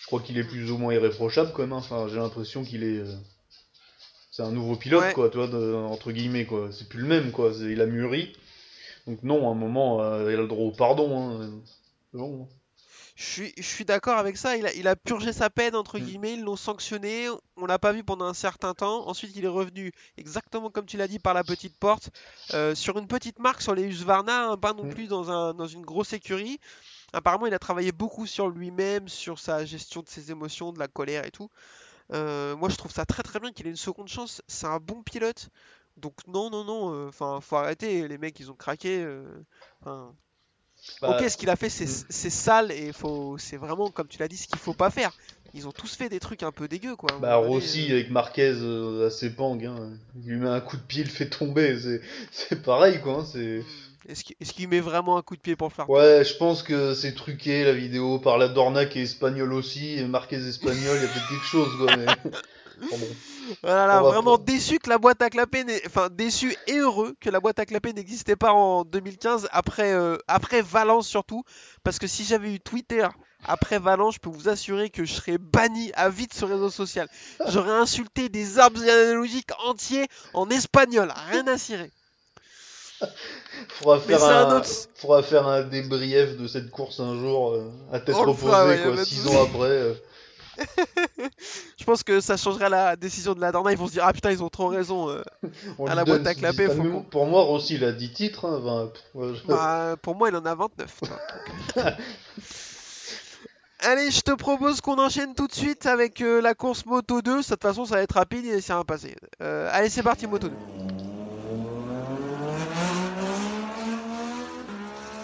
[0.00, 1.72] Je crois qu'il est plus ou moins irréprochable quand même.
[1.72, 1.78] hein.
[1.78, 2.98] Enfin, j'ai l'impression qu'il est.
[3.00, 3.14] euh,
[4.30, 5.12] C'est un nouveau pilote, Ouais.
[5.12, 6.70] quoi, tu vois, de- entre guillemets, quoi.
[6.72, 7.52] C'est plus le même, quoi.
[7.60, 8.32] Il a mûri.
[9.06, 11.50] Donc, non, à un moment, euh, il a le droit au pardon, hein.
[12.12, 12.48] Bon.
[13.14, 14.56] Je suis, je suis d'accord avec ça.
[14.58, 16.02] Il a, il a purgé sa peine, entre Mm.
[16.02, 16.34] guillemets.
[16.34, 17.28] Ils l'ont sanctionné.
[17.56, 19.08] On l'a pas vu pendant un certain temps.
[19.08, 22.10] Ensuite, il est revenu, exactement comme tu l'as dit, par la petite porte.
[22.52, 24.90] euh, sur une petite marque, sur les Husqvarna, hein, pas non Mm.
[24.90, 26.58] plus dans, un, dans une grosse écurie.
[27.14, 30.88] Apparemment, il a travaillé beaucoup sur lui-même, sur sa gestion de ses émotions, de la
[30.88, 31.48] colère et tout.
[32.12, 34.42] Euh, moi, je trouve ça très très bien qu'il ait une seconde chance.
[34.46, 35.48] C'est un bon pilote.
[35.96, 36.92] Donc, non, non, non.
[36.94, 38.06] euh, Enfin, faut arrêter.
[38.08, 39.02] Les mecs, ils ont craqué.
[39.02, 39.24] euh,
[39.80, 40.12] enfin,
[41.00, 42.04] Bah, Ok, ce qu'il a fait, c'est mm.
[42.10, 45.12] c'est sale et faut, c'est vraiment, comme tu l'as dit, ce qu'il faut pas faire.
[45.54, 47.18] Ils ont tous fait des trucs un peu dégueux, quoi.
[47.18, 47.94] Bah, Rossi euh.
[47.94, 49.92] avec Marquez euh, à ses pangs, hein.
[50.22, 51.78] Il lui met un coup de pied, il le fait tomber.
[51.80, 53.20] C'est, c'est pareil, quoi.
[53.20, 53.62] hein, C'est.
[54.08, 56.36] Est-ce qu'il est-ce qu'il met vraiment un coup de pied pour le faire Ouais, je
[56.36, 60.36] pense que c'est truqué la vidéo par la Dorna qui est espagnole aussi, et Marquez
[60.36, 61.96] espagnol, il y a peut-être quelque chose, quoi.
[61.96, 62.06] Mais...
[62.80, 63.06] Bon, bon.
[63.62, 67.30] Voilà, on vraiment déçu que la boîte à clapper, n'ait- enfin déçu et heureux que
[67.30, 71.44] la boîte à clapper n'existait pas en 2015 après euh, après Valence surtout,
[71.84, 73.06] parce que si j'avais eu Twitter
[73.44, 76.70] après Valence, je peux vous assurer que je serais banni à vie de ce réseau
[76.70, 77.08] social.
[77.46, 81.92] J'aurais insulté des arbres analogiques entiers en espagnol, rien à cirer.
[83.68, 87.70] Faudra faire un un, autre- faudra faire un débrief de cette course un jour, euh,
[87.92, 88.94] à tête le reposée, fera, ouais, y a quoi.
[88.96, 89.36] pas de Six souci.
[89.36, 89.68] ans après.
[89.70, 89.94] euh.
[91.78, 93.72] Je pense que ça changera la décision de la Dorna.
[93.72, 95.08] Ils vont se dire ah putain ils ont trop raison.
[95.10, 95.22] euh.
[95.78, 98.44] On À la boîte à clapper, faut Pour moi, Rossi, il a 10 titres.
[98.46, 101.00] Hein, pff, ouais, je- Bah, pour moi il en a 29.
[101.02, 101.92] tu vois.
[103.80, 107.42] Allez, je te propose qu'on enchaîne tout de suite avec euh, la course Moto 2.
[107.42, 109.14] De toute façon, ça va être rapide et c'est rien passé.
[109.42, 110.56] Euh, allez, c'est parti, Moto 2.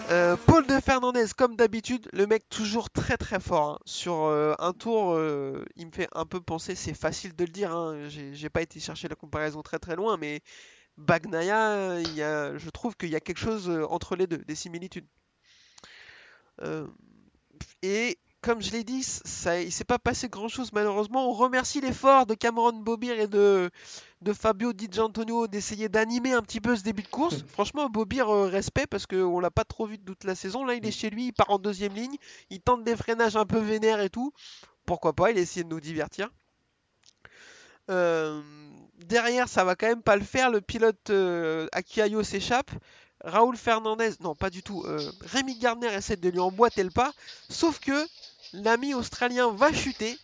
[0.09, 3.69] Euh, Paul de Fernandez, comme d'habitude, le mec toujours très très fort.
[3.69, 3.79] hein.
[3.85, 7.51] Sur euh, un tour, euh, il me fait un peu penser, c'est facile de le
[7.51, 10.41] dire, hein, j'ai pas été chercher la comparaison très très loin, mais
[10.97, 14.55] Bagnaia, il y a, je trouve qu'il y a quelque chose entre les deux, des
[14.55, 15.07] similitudes.
[17.81, 21.29] Et comme je l'ai dit, ça, il s'est pas passé grand chose malheureusement.
[21.29, 23.71] On remercie l'effort de Cameron Bobir et de,
[24.23, 27.43] de Fabio Di Gianantonio d'essayer d'animer un petit peu ce début de course.
[27.47, 30.65] Franchement, Bobir, euh, respect parce qu'on l'a pas trop vu de toute la saison.
[30.65, 32.15] Là, il est chez lui, il part en deuxième ligne,
[32.49, 34.33] il tente des freinages un peu vénères et tout.
[34.85, 36.29] Pourquoi pas, il a essayé de nous divertir.
[37.89, 38.41] Euh,
[39.05, 40.49] derrière, ça va quand même pas le faire.
[40.49, 42.71] Le pilote euh, Akiayo s'échappe.
[43.23, 44.83] Raoul Fernandez, non pas du tout.
[44.85, 47.13] euh, Rémi Gardner essaie de lui emboîter le pas.
[47.49, 48.05] Sauf que
[48.51, 50.17] l'ami australien va chuter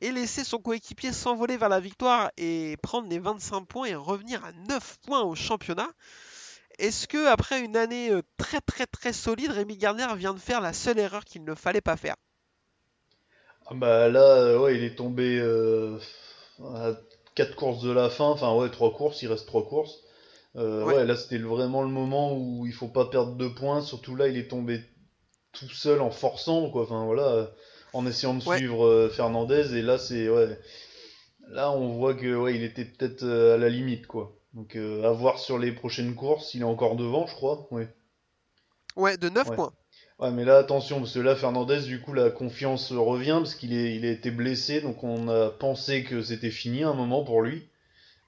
[0.00, 4.44] et laisser son coéquipier s'envoler vers la victoire et prendre les 25 points et revenir
[4.44, 5.88] à 9 points au championnat.
[6.78, 10.60] Est-ce que après une année euh, très très très solide, Rémi Gardner vient de faire
[10.60, 12.16] la seule erreur qu'il ne fallait pas faire?
[13.66, 15.98] Ah bah là, euh, ouais, il est tombé euh,
[16.74, 16.92] à
[17.34, 18.24] 4 courses de la fin.
[18.26, 20.00] Enfin, ouais, 3 courses, il reste 3 courses.
[20.56, 20.94] Euh, Ouais.
[20.94, 21.04] ouais.
[21.06, 23.82] là, c'était vraiment le moment où il faut pas perdre de points.
[23.82, 24.80] Surtout là, il est tombé
[25.52, 26.84] tout seul en forçant, quoi.
[26.84, 27.50] Enfin, voilà,
[27.92, 28.56] en essayant de Ouais.
[28.58, 29.76] suivre euh, Fernandez.
[29.76, 30.58] Et là, c'est, ouais.
[31.48, 34.36] Là, on voit que, ouais, il était peut-être euh, à la limite, quoi.
[34.54, 36.54] Donc, euh, à voir sur les prochaines courses.
[36.54, 37.66] Il est encore devant, je crois.
[37.70, 37.88] Ouais.
[38.96, 39.56] Ouais, de 9 Ouais.
[39.56, 39.72] points.
[40.18, 43.72] Ouais, mais là, attention, parce que là, Fernandez, du coup, la confiance revient, parce qu'il
[43.72, 47.24] est, il a été blessé, donc on a pensé que c'était fini à un moment
[47.24, 47.68] pour lui.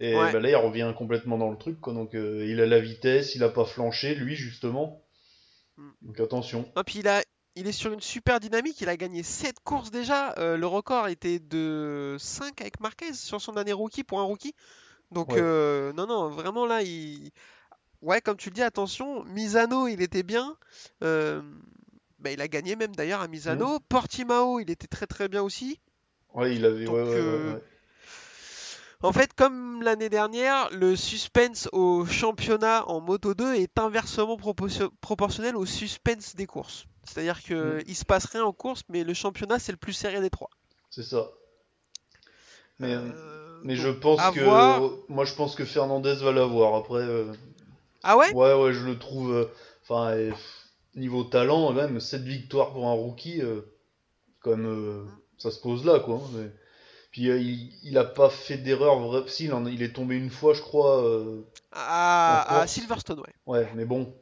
[0.00, 0.32] Et Ouais.
[0.32, 1.92] bah, là, il revient complètement dans le truc, quoi.
[1.92, 5.04] Donc, euh, il a la vitesse, il a pas flanché, lui, justement.
[5.76, 5.90] Mm.
[6.02, 6.64] Donc, attention.
[6.76, 7.22] Et puis il, a,
[7.54, 10.34] il est sur une super dynamique, il a gagné 7 courses déjà.
[10.38, 14.54] Euh, le record était de 5 avec Marquez sur son année rookie pour un rookie.
[15.10, 15.40] Donc Ouais.
[15.40, 17.30] euh, non, non, vraiment là, il...
[18.00, 20.56] Ouais, comme tu le dis, attention, Misano, il était bien.
[21.04, 21.40] Euh,
[22.18, 23.78] bah, il a gagné même d'ailleurs à Misano.
[23.88, 25.78] Portimao, il était très très bien aussi.
[26.34, 26.84] Ouais, il avait.
[26.86, 27.62] Donc, ouais, ouais, ouais, euh, ouais.
[29.04, 34.90] En fait, comme l'année dernière, le suspense au championnat en Moto 2 est inversement proportio-
[35.00, 36.86] proportionnel au suspense des courses.
[37.04, 37.82] C'est-à-dire que Mm.
[37.88, 40.50] il se passe rien en course, mais le championnat c'est le plus serré des trois.
[40.90, 41.28] C'est ça.
[42.78, 44.40] Mais, Euh, mais je pense que.
[44.40, 44.82] voir.
[45.08, 46.74] Moi, je pense que Fernandez va l'avoir.
[46.76, 46.98] Après.
[47.02, 47.32] euh,
[48.04, 48.32] Ah ouais?
[48.34, 49.32] Ouais, ouais, je le trouve.
[49.32, 49.44] euh,
[49.84, 50.30] Enfin, euh,
[50.94, 53.42] niveau talent, même, 7 victoires pour un rookie,
[54.40, 56.16] quand même, ça se pose là, quoi.
[56.16, 56.50] hein, mais-
[57.12, 59.22] Puis euh, il, il a pas fait d'erreur, vrai.
[59.28, 61.04] Si, il, en- il est tombé une fois, je crois.
[61.04, 62.66] euh, À, En à.
[62.66, 63.34] Silverstone, ouais.
[63.46, 64.14] Ouais, mais bon.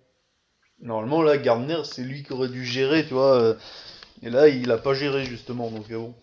[0.81, 3.37] Normalement, là, Gardner, c'est lui qui aurait dû gérer, tu vois.
[3.41, 3.55] euh,
[4.23, 6.15] Et là, il a pas géré, justement, donc euh, bon.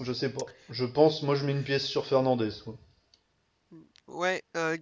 [0.00, 0.42] Je sais pas.
[0.70, 2.76] Je pense, moi, je mets une pièce sur Fernandez, quoi.
[4.06, 4.76] Ouais, euh,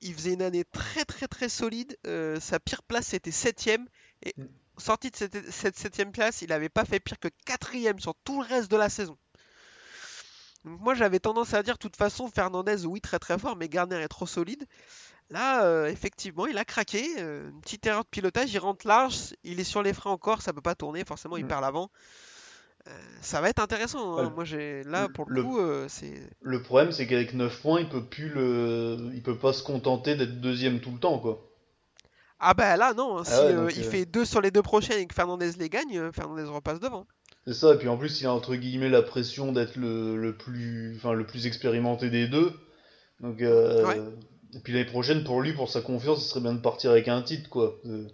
[0.00, 1.96] il faisait une année très très très solide.
[2.06, 3.86] Euh, sa pire place c'était 7ème.
[4.24, 4.44] Et Mm.
[4.78, 8.40] sorti de cette, cette 7ème place, il n'avait pas fait pire que 4ème sur tout
[8.40, 9.16] le reste de la saison.
[10.64, 13.68] Donc moi j'avais tendance à dire, de toute façon, Fernandez, oui, très très fort, mais
[13.68, 14.64] Garner est trop solide.
[15.30, 17.04] Là, euh, effectivement, il a craqué.
[17.18, 20.42] euh, une petite erreur de pilotage, il rentre large, il est sur les freins encore,
[20.42, 21.48] ça peut pas tourner, forcément, il Mm.
[21.48, 21.90] perd l'avant.
[22.88, 24.18] Euh, ça va être intéressant.
[24.18, 24.24] hein.
[24.26, 24.30] Ouais.
[24.34, 27.88] Moi, j'ai là pour le, Le- coup, c'est Le problème, c'est qu'avec 9 points, il
[27.88, 29.10] peut plus le...
[29.14, 31.40] Il peut pas se contenter d'être deuxième tout le temps, quoi.
[32.40, 34.62] Ah bah là non, hein, Ah si ouais, donc, il fait deux sur les deux
[34.62, 37.06] prochaines et que Fernandez les gagne, Fernandez repasse devant.
[37.46, 40.36] C'est ça, et puis en plus, il a entre guillemets la pression d'être le, le
[40.36, 40.94] plus...
[40.96, 42.52] Enfin, le plus expérimenté des deux.
[43.20, 44.00] Donc, euh, Ouais.
[44.54, 47.08] Et puis l'année prochaine, pour lui, pour sa confiance, ce serait bien de partir avec
[47.08, 47.80] un titre, quoi.
[47.86, 48.06] Euh,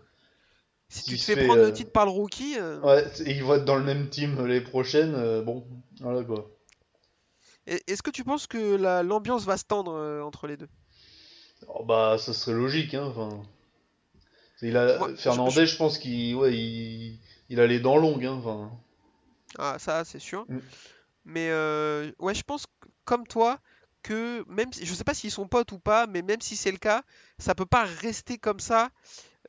[0.88, 3.32] Si tu te fais fait, prendre euh, le titre par le rookie, euh, Ouais, et
[3.32, 5.66] il va être dans le même team l'année prochaine, euh, bon,
[6.00, 6.48] voilà, quoi.
[7.66, 10.68] est-ce que tu penses que la- l'ambiance va se tendre euh, entre les deux?
[11.66, 13.06] Oh, bah, ça serait logique, hein.
[13.10, 13.42] Enfin,
[14.62, 18.24] il a Moi, je- Fernandez, je, pense qu'il, ouais, il, il a les dents longues,
[18.26, 18.70] hein.
[19.58, 20.44] Ah ça c'est sûr.
[20.48, 20.58] Mm.
[21.24, 22.66] Mais euh, ouais, je pense
[23.04, 23.58] comme toi
[24.02, 26.70] que même si, je sais pas s'ils sont potes ou pas, mais même si c'est
[26.70, 27.02] le cas,
[27.38, 28.90] ça peut pas rester comme ça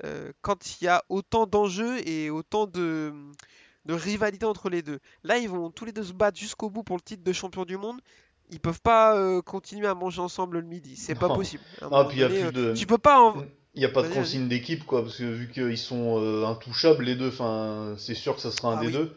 [0.04, 3.14] euh, quand il y a autant d'enjeux et autant de,
[3.86, 5.00] de rivalité entre les deux.
[5.24, 7.66] Là, ils vont tous les deux se battre jusqu'au bout pour le titre de champion
[7.66, 8.00] du monde.
[8.52, 11.64] Ils peuvent pas euh, continuer à manger ensemble le midi, c'est pas possible.
[11.82, 13.44] Ah, puis il y a plus de- Tu peux pas en...
[13.76, 17.04] il n'y a pas de consigne d'équipe, quoi, parce que vu qu'ils sont euh, intouchables,
[17.04, 17.32] les deux,
[17.98, 18.94] c'est sûr que ça sera un Ah des oui.
[18.94, 19.16] deux.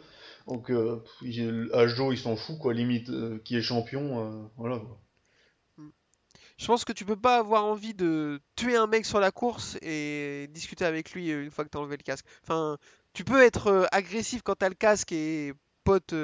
[0.53, 4.83] Donc, euh, pff, il- s'en fout, quoi, limite, euh, qui est champion, euh, voilà.
[6.59, 9.79] Je pense que tu peux pas avoir envie de tuer un mec sur la course
[9.81, 12.27] et discuter avec lui euh, une fois que t'as enlevé le casque.
[12.43, 12.77] Enfin,
[13.15, 16.15] tu peux être agressif quand t'as le casque et pote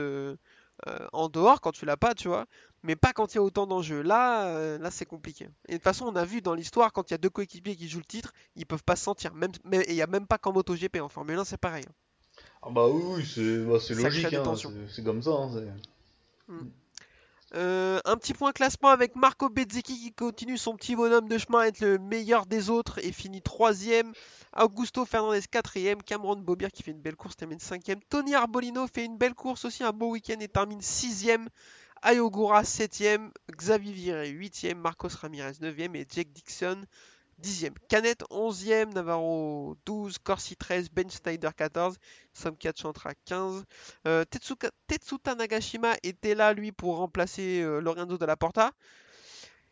[1.13, 2.47] en dehors quand tu l'as pas, tu vois,
[2.83, 4.03] mais pas quand il y a autant d'enjeux.
[4.03, 5.49] Là, là c'est compliqué.
[5.69, 7.77] Et de toute façon, on a vu dans l'histoire quand il y a deux coéquipiers
[7.77, 9.35] qui jouent le titre, ils peuvent pas se sentir.
[9.35, 11.87] Même, il y a même pas qu'en MotoGP, en Formule 1, c'est pareil.
[12.63, 14.55] Ah bah oui, oui, c'est bah, logique, hein,
[14.95, 16.53] c'est comme ça, hein, c'est-
[17.55, 21.61] Euh, un petit point classement avec Marco Bezzecchi qui continue son petit bonhomme de chemin
[21.61, 24.13] à être le meilleur des autres et finit troisième.
[24.55, 26.03] Augusto Fernandez quatrième.
[26.03, 28.01] Cameron Bobir qui fait une belle course termine cinquième.
[28.11, 31.49] Tony Arbolino fait une belle course aussi, un beau week-end et termine sixième.
[32.03, 33.31] Ayogura septième.
[33.51, 34.79] Xavier Viré huitième.
[34.79, 36.83] Marcos Ramirez neuvième et Jake Dixon
[37.39, 37.75] dixième.
[37.89, 38.93] Canet onzième.
[38.93, 40.19] Navarro 12.
[40.19, 40.89] Corsi 13.
[40.91, 41.97] Ben Snyder 14.
[42.33, 43.65] Samkat Chantra 15.
[44.07, 48.71] Euh, Tetsuka- Tetsuta Nagashima était là, lui, pour remplacer euh, Lorenzo Dalla Porta.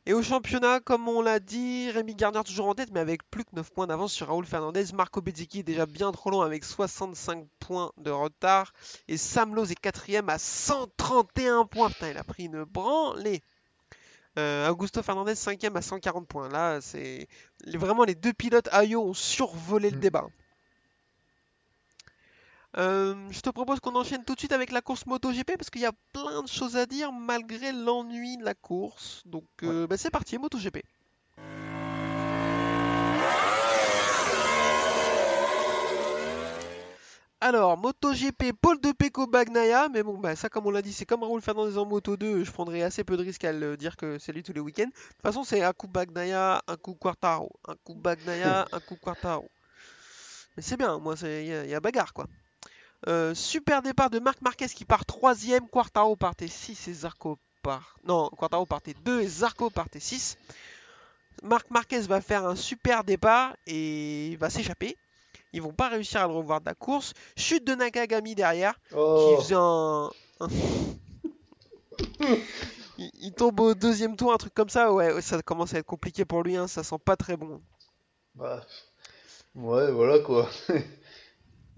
[0.09, 3.45] Et au championnat, comme on l'a dit, Rémi Garner toujours en tête, mais avec plus
[3.45, 4.85] que 9 points d'avance sur Raoul Fernandez.
[4.95, 8.73] Marco Bezzecchi est déjà bien trop long avec 65 points de retard.
[9.09, 11.91] Et Sam Lowe est quatrième à 131 points.
[11.91, 13.43] Putain, il a pris une branlée.
[14.39, 16.49] Euh, Augusto Fernandez 5ème à 140 points.
[16.49, 17.27] Là, c'est
[17.67, 20.01] vraiment les deux pilotes Ayo ont survolé le Mm.
[20.01, 20.27] débat.
[22.77, 25.81] Euh, je te propose qu'on enchaîne tout de suite avec la course MotoGP parce qu'il
[25.81, 29.23] y a plein de choses à dire malgré l'ennui de la course.
[29.25, 30.83] Donc euh, bah, c'est parti, MotoGP.
[37.41, 41.05] Alors, MotoGP, Paul de Pecco Bagnaia, mais bon, bah, ça comme on l'a dit, c'est
[41.05, 43.97] comme Raoul Fernandez en Moto 2, je prendrais assez peu de risques à le dire
[43.97, 44.87] que c'est lui tous les week-ends.
[44.87, 48.97] De toute façon, c'est un coup Bagnaia, un coup Quartaro, un coup Bagnaia, un coup
[48.97, 49.51] Quartaro.
[50.57, 52.27] Mais c'est bien, moi, il y, a- y a bagarre quoi.
[53.07, 57.97] Euh, super départ de Marc Marquez qui part 3ème, Quartaro partait 6 et Zarco part.
[58.05, 60.39] Non, Quartaro partait 2 et Zarco partait 6.
[61.43, 64.97] Marc Marquez va faire un super départ et il va s'échapper.
[65.57, 67.15] Ils vont pas réussir à le revoir de la course.
[67.35, 70.11] Chute de Nakagami derrière Oh, qui faisait un.
[70.41, 70.49] un-
[72.99, 74.93] il, il tombe au deuxième tour, un truc comme ça.
[74.93, 76.57] Ouais, ça commence à être compliqué pour lui.
[76.57, 77.63] hein, ça sent pas très bon.
[78.35, 78.67] bah,
[79.55, 80.49] ouais, voilà, quoi.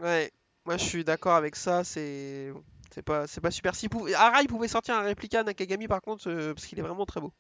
[0.01, 0.31] Ouais,
[0.64, 1.83] moi je suis d'accord avec ça.
[1.85, 2.53] C'est
[2.93, 3.74] c'est pas c'est pas super.
[3.76, 4.14] Si pouvait...
[4.14, 7.33] Arai pouvait sortir un réplica Nakagami par contre euh, parce qu'il est vraiment très beau.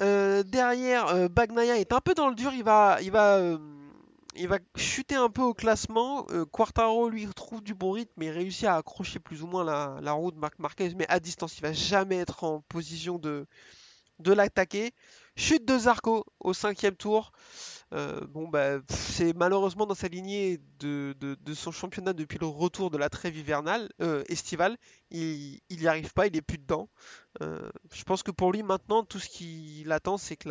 [0.00, 2.52] Euh, derrière, euh, Bagnaia est un peu dans le dur.
[2.54, 3.58] Il va il va euh,
[4.36, 6.26] il va chuter un peu au classement.
[6.30, 9.98] Euh, Quartaro lui trouve du bon rythme et réussit à accrocher plus ou moins la,
[10.02, 13.46] la roue de Marc Marquez, mais à distance, il va jamais être en position de,
[14.24, 14.92] l'attaquer.
[15.36, 17.32] Chute de Zarco au cinquième tour.
[17.92, 21.14] Euh, bon, bah, c'est malheureusement dans sa lignée de,
[21.54, 24.76] son championnat depuis le retour de la trêve hivernale, euh, estivale.
[25.10, 26.88] Il n'y arrive pas, il est plus dedans.
[27.40, 30.48] Je pense que pour lui, maintenant, tout ce qu'il attend, c'est que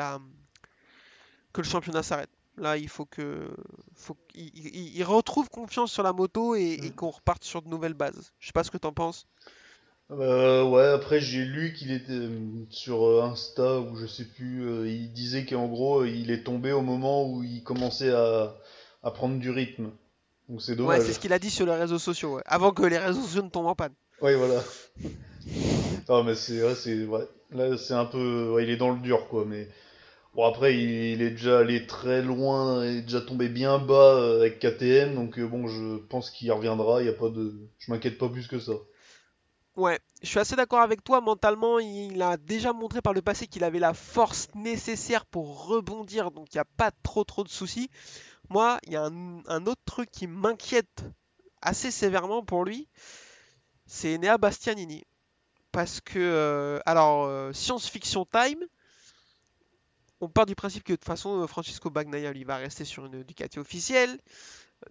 [1.57, 2.38] le championnat s'arrête.
[2.59, 3.49] Là, il faut que,
[3.95, 8.33] faut il, retrouve confiance sur la moto et, et qu'on reparte sur de nouvelles bases.
[8.39, 9.27] Je sais pas ce que tu en penses.
[10.11, 14.89] Euh, ouais, après j'ai lu qu'il était euh, sur euh, Insta ou je sais plus,
[14.89, 18.55] il disait qu'en gros il est tombé au moment où il commençait à,
[19.03, 19.91] à prendre du rythme.
[20.49, 20.99] Donc c'est dommage.
[20.99, 22.43] Ouais, c'est ce qu'il a dit sur les réseaux sociaux, ouais.
[22.47, 23.93] avant que les réseaux sociaux ne tombent en panne.
[24.19, 24.63] Ouais, voilà.
[26.09, 27.27] non, mais c'est vrai, c'est ouais.
[27.51, 29.67] Là, c'est un peu, ouais, il est dans le dur quoi, mais
[30.39, 34.59] bon après il, est déjà allé très loin, il est déjà tombé bien bas avec
[34.59, 37.01] KTM, donc bon, je pense qu'il reviendra.
[37.01, 38.71] Il y a pas de, je m'inquiète pas plus que ça.
[39.75, 41.19] Ouais, je suis assez d'accord avec toi.
[41.19, 46.31] Mentalement, il a déjà montré par le passé qu'il avait la force nécessaire pour rebondir,
[46.31, 47.89] donc il n'y a pas trop trop de soucis.
[48.49, 51.03] Moi, il y a un, autre truc qui m'inquiète
[51.61, 52.87] assez sévèrement pour lui,
[53.87, 55.03] c'est Nea Bastianini.
[55.73, 58.63] Parce que, euh, alors, euh, science-fiction time,
[60.21, 63.23] on part du principe que de toute façon, Francisco Bagnaia, lui, va rester sur une
[63.23, 64.19] Ducati officielle.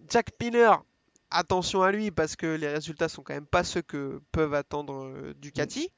[0.09, 0.83] Jack Miller,
[1.31, 5.05] attention à lui parce que les résultats sont quand même pas ceux que peuvent attendre
[5.07, 5.91] euh, Ducati.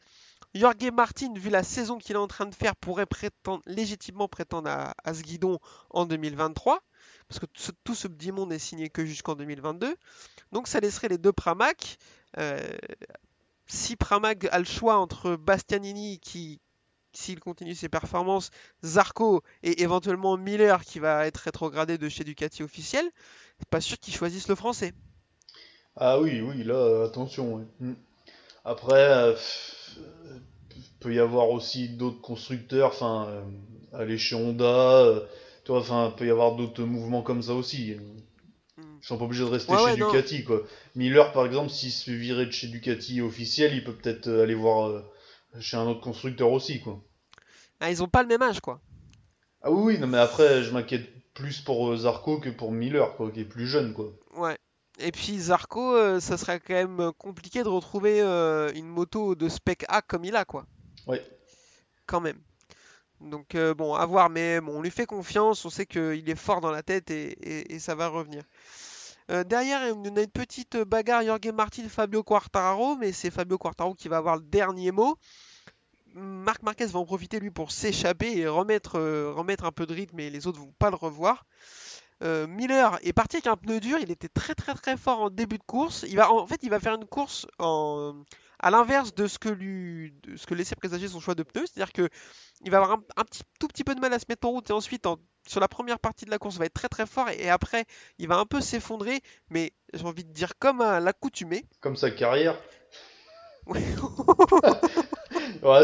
[0.54, 4.68] Jorge Martin, vu la saison qu'il est en train de faire, pourrait prétendre, légitimement prétendre
[4.68, 5.60] à, ce guidon
[5.90, 6.82] en 2023.
[7.28, 7.46] Parce que
[7.84, 9.94] tout ce petit monde n'est signé que jusqu'en 2022.
[10.50, 11.98] Donc ça laisserait les deux Pramac.
[12.38, 12.76] Euh,
[13.68, 16.60] si Pramac a le choix entre Bastianini qui,
[17.12, 18.50] s'il continue ses performances,
[18.84, 23.04] Zarco et éventuellement Miller qui va être rétrogradé de chez Ducati officiel,
[23.58, 24.92] c'est pas sûr qu'ils choisissent le français.
[25.96, 27.66] Ah oui, oui, là, attention.
[27.80, 27.94] Hmm.
[28.64, 29.34] Après, euh,
[31.00, 33.42] peut y avoir aussi d'autres constructeurs, enfin, euh,
[33.92, 35.20] aller chez Honda, euh,
[35.64, 37.94] tu vois, enfin, peut y avoir d'autres mouvements comme ça aussi.
[38.76, 38.82] Hmm.
[39.02, 40.62] Ils sont pas obligés de rester chez Ducati, quoi.
[40.94, 44.54] Miller, par exemple, s'il se fait virer de chez Ducati officiel, il peut peut-être aller
[44.54, 45.02] voir
[45.58, 47.02] chez un autre constructeur aussi, quoi.
[47.80, 48.80] Ah, ils ont pas le même âge, quoi.
[49.62, 53.30] Ah oui, oui, non, mais après, je m'inquiète plus pour Zarco que pour Miller, quoi,
[53.30, 54.12] qui est plus jeune, quoi.
[54.34, 54.58] Ouais.
[54.98, 59.48] Et puis Zarco, euh, ça serait quand même compliqué de retrouver euh, une moto de
[59.48, 60.66] spec A comme il a, quoi.
[61.06, 61.18] Oui.
[62.06, 62.38] Quand même.
[63.20, 66.34] Donc euh, bon, à voir, mais bon, on lui fait confiance, on sait qu'il est
[66.34, 68.42] fort dans la tête et, ça va revenir.
[69.46, 74.08] Derrière, on a une petite bagarre Jorge Martin, Fabio Quartararo, mais c'est Fabio Quartararo qui
[74.08, 75.16] va avoir le dernier mot.
[76.14, 80.18] Marc Marquez va en profiter lui pour s'échapper et remettre, remettre un peu de rythme,
[80.20, 81.44] et les autres vont pas le revoir.
[82.22, 85.30] Euh, Miller est parti avec un pneu dur, il était très très très fort en
[85.30, 86.04] début de course.
[86.08, 90.76] Il va, en fait, il va faire une course à l'inverse de ce que laissait
[90.76, 92.08] présager son choix de pneu, c'est-à-dire que
[92.62, 94.68] il va avoir un, petit, tout petit peu de mal à se mettre en route
[94.68, 95.06] et ensuite
[95.50, 97.84] sur la première partie de la course il va être très très fort et, après
[98.18, 99.20] il va un peu s'effondrer,
[99.50, 101.64] mais j'ai envie de dire comme à l'accoutumée.
[101.80, 102.56] Comme sa carrière.
[103.66, 103.80] ouais,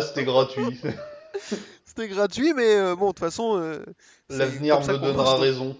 [0.03, 0.81] c'était gratuit.
[1.85, 3.59] c'était gratuit, mais euh, bon, de toute façon.
[3.61, 3.85] Euh,
[4.31, 5.77] L'avenir me donnera raison.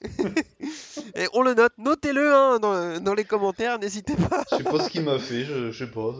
[1.16, 4.44] Et on le note, notez-le hein, dans, les commentaires, n'hésitez pas.
[4.52, 6.14] je sais pas ce qu'il m'a fait, je, sais pas.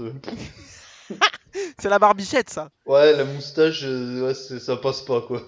[1.78, 2.70] C'est la barbichette ça.
[2.86, 5.46] Ouais, la moustache, euh, ça passe pas quoi.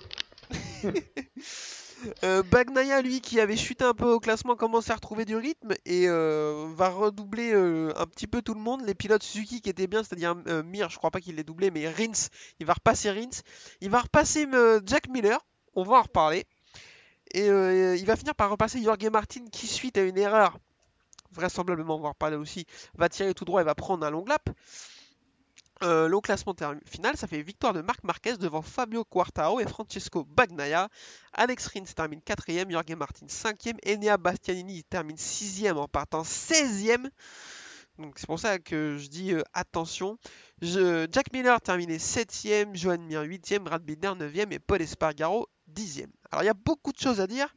[2.24, 5.74] euh, Bagnaya, lui, qui avait chuté un peu au classement, commence à retrouver du rythme
[5.84, 8.82] et euh, va redoubler euh, un petit peu tout le monde.
[8.86, 11.88] Les pilotes Suzuki qui étaient bien, c'est-à-dire Mir, je crois pas qu'il l'ait doublé, mais
[11.88, 12.28] Rins,
[12.58, 13.42] il va repasser Rins.
[13.80, 14.46] Il va repasser
[14.86, 16.46] Jack Miller, on va en reparler.
[17.32, 20.58] Et euh, il va finir par repasser Jorge Martin qui, suite à une erreur,
[21.32, 24.24] vraisemblablement, on va en reparler aussi, va tirer tout droit et va prendre un long
[24.24, 24.50] lap.
[25.82, 26.54] Euh, le classement
[26.84, 30.88] final, ça fait victoire de Marc Marquez devant Fabio Quartaro et Francesco Bagnaia.
[31.32, 37.08] Alex Rins termine 4ème, Jorge Martin 5ème, Enea Bastianini termine 6ème en partant 16ème.
[37.98, 40.18] Donc c'est pour ça que je dis euh, attention.
[40.60, 46.10] Jack Miller terminé 7ème, Johan Mir 8ème, Brad Binder 9ème et Paul Espargaro 10ème.
[46.30, 47.54] Alors il y a beaucoup de choses à dire.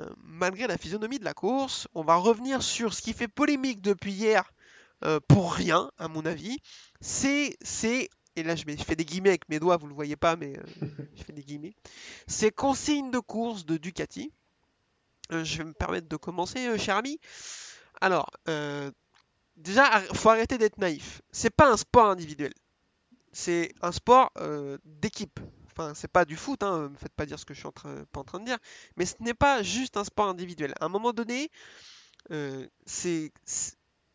[0.00, 3.80] Euh, malgré la physionomie de la course, on va revenir sur ce qui fait polémique
[3.80, 4.52] depuis hier
[5.04, 6.58] euh, pour rien, à mon avis.
[7.00, 10.36] C'est, c'est, et là je, fais des guillemets avec mes doigts, vous le voyez pas,
[10.36, 11.74] mais euh, je fais des guillemets.
[12.26, 14.32] C'est consigne de course de Ducati.
[15.30, 17.18] je vais me permettre de commencer, cher ami.
[18.00, 18.30] Alors,
[19.56, 21.22] déjà, faut arrêter d'être naïf.
[21.32, 22.52] C'est pas un sport individuel.
[23.32, 24.32] C'est un sport
[24.84, 25.40] d'équipe
[25.76, 27.68] enfin, c'est pas du foot, hein, me faites pas dire ce que je suis
[28.12, 28.58] pas en train de dire,
[28.96, 30.72] mais ce n'est pas juste un sport individuel.
[30.80, 31.50] À un moment donné,
[32.32, 33.32] euh, c'est-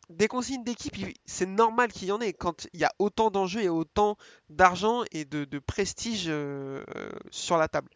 [0.08, 0.94] des consignes d'équipe,
[1.24, 4.16] c'est normal qu'il y en ait quand il y a autant d'enjeux et autant
[4.50, 7.88] d'argent et de, prestige euh, euh, sur la table.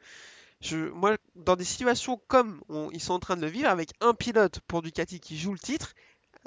[0.73, 2.61] Moi, dans des situations comme
[2.93, 5.59] ils sont en train de le vivre, avec un pilote pour Ducati qui joue le
[5.59, 5.95] titre,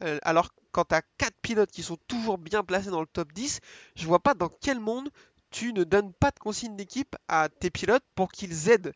[0.02, 3.32] euh, alors quand tu as quatre pilotes qui sont toujours bien placés dans le top
[3.34, 3.60] 10,
[3.96, 5.10] je vois pas dans quel monde
[5.52, 8.94] tu ne donnes pas de consigne d'équipe à tes pilotes pour qu'ils aident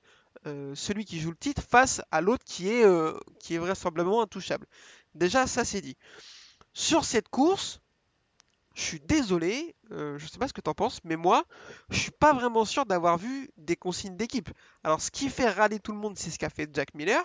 [0.76, 2.86] celui qui joue le titre face à l'autre qui est,
[3.40, 4.68] qui est vraisemblablement intouchable.
[5.16, 5.96] Déjà, ça c'est dit.
[6.74, 7.80] Sur cette course,
[8.76, 11.46] je suis désolé, euh, je sais pas ce que tu en penses, mais moi,
[11.90, 14.50] je suis pas vraiment sûr d'avoir vu des consignes d'équipe.
[14.84, 17.24] Alors, ce qui fait râler tout le monde, c'est ce qu'a fait Jack Miller,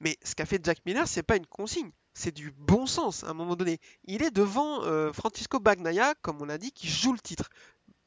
[0.00, 3.30] mais ce qu'a fait Jack Miller, c'est pas une consigne, c'est du bon sens à
[3.30, 3.80] un moment donné.
[4.04, 7.50] Il est devant euh, Francisco Bagnaia, comme on l'a dit, qui joue le titre.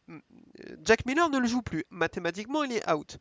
[0.10, 0.20] Euh,
[0.84, 1.84] Jack Miller ne le joue plus.
[1.90, 3.18] Mathématiquement, il est out.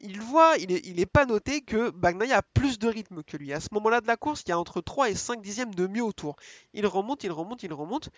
[0.00, 3.36] Il voit, il est, il est pas noté que Bagnaia a plus de rythme que
[3.36, 3.52] lui.
[3.52, 5.86] À ce moment-là de la course, il y a entre 3 et 5 dixièmes de
[5.86, 6.36] mieux autour.
[6.74, 8.10] Il remonte, il remonte, il remonte.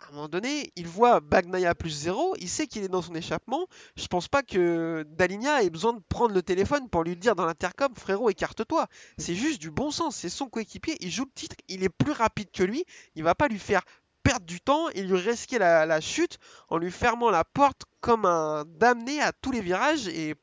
[0.00, 3.14] À un moment donné, il voit Bagnaia plus 0, il sait qu'il est dans son
[3.14, 3.66] échappement.
[3.96, 7.46] Je pense pas que Daligna ait besoin de prendre le téléphone pour lui dire dans
[7.46, 8.86] l'intercom, frérot, écarte-toi.
[9.18, 12.12] C'est juste du bon sens, c'est son coéquipier, il joue le titre, il est plus
[12.12, 13.82] rapide que lui, il va pas lui faire
[14.22, 18.24] perdre du temps et lui risquer la, la chute en lui fermant la porte comme
[18.24, 20.34] un damné à tous les virages et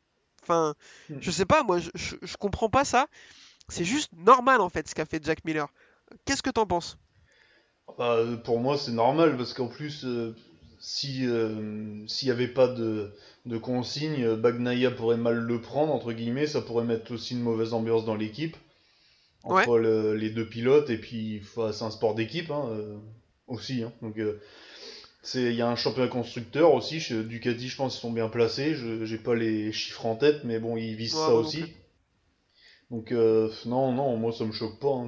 [0.44, 0.76] enfin
[1.10, 1.22] Mm.
[1.22, 3.08] je sais pas moi je, je, je comprends pas ça
[3.70, 5.68] c'est juste normal en fait ce qu'a fait Jack Miller
[6.26, 6.98] qu'est-ce que t'en penses?
[7.98, 10.36] Bah, euh, pour moi, c'est normal parce qu'en plus, euh,
[10.80, 13.12] si euh, s'il n'y avait pas de,
[13.46, 17.74] de consigne, Bagnaia pourrait mal le prendre, entre guillemets, ça pourrait mettre aussi une mauvaise
[17.74, 18.56] ambiance dans l'équipe,
[19.44, 22.98] entre le- les deux pilotes, et puis c'est un sport d'équipe hein, euh,
[23.48, 23.84] aussi.
[23.84, 23.94] hein.
[24.02, 24.40] donc, euh,
[25.34, 28.76] il y a un championnat constructeur aussi, chez Ducati, je pense qu'ils sont bien placés,
[28.76, 31.64] je j'ai pas les chiffres en tête, mais bon, ils visent Ouais, ça aussi.
[31.64, 31.82] plus.
[32.90, 33.12] Donc
[33.66, 34.90] non, non, moi ça me choque pas.
[34.90, 35.08] hein,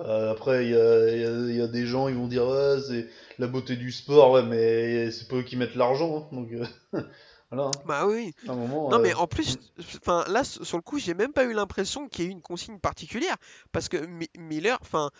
[0.00, 2.76] euh, Après, il y a, y a- y a des gens, ils vont dire ouais,
[2.86, 6.52] c'est la beauté du sport, ouais, mais c'est pas eux qui mettent l'argent, hein, donc
[6.52, 6.66] euh,
[7.50, 7.64] voilà.
[7.68, 7.82] hein.
[7.84, 9.58] bah oui À un moment, Non euh, mais en plus,
[9.98, 12.42] enfin là sur le coup, j'ai même pas eu l'impression qu'il y ait eu une
[12.42, 13.36] consigne particulière
[13.72, 15.10] parce que Mi- Miller, enfin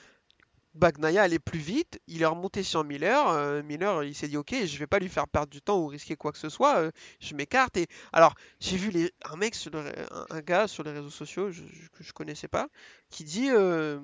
[0.75, 4.55] Bagnaia allait plus vite, il est remonté sur Miller, euh, Miller il s'est dit ok,
[4.65, 6.91] je vais pas lui faire perdre du temps ou risquer quoi que ce soit, euh,
[7.21, 9.13] je m'écarte et alors j'ai vu les...
[9.31, 9.85] un mec sur le
[10.31, 11.63] un, gars sur les réseaux sociaux je-
[11.93, 12.69] que je connaissais pas
[13.09, 14.01] qui dit euh,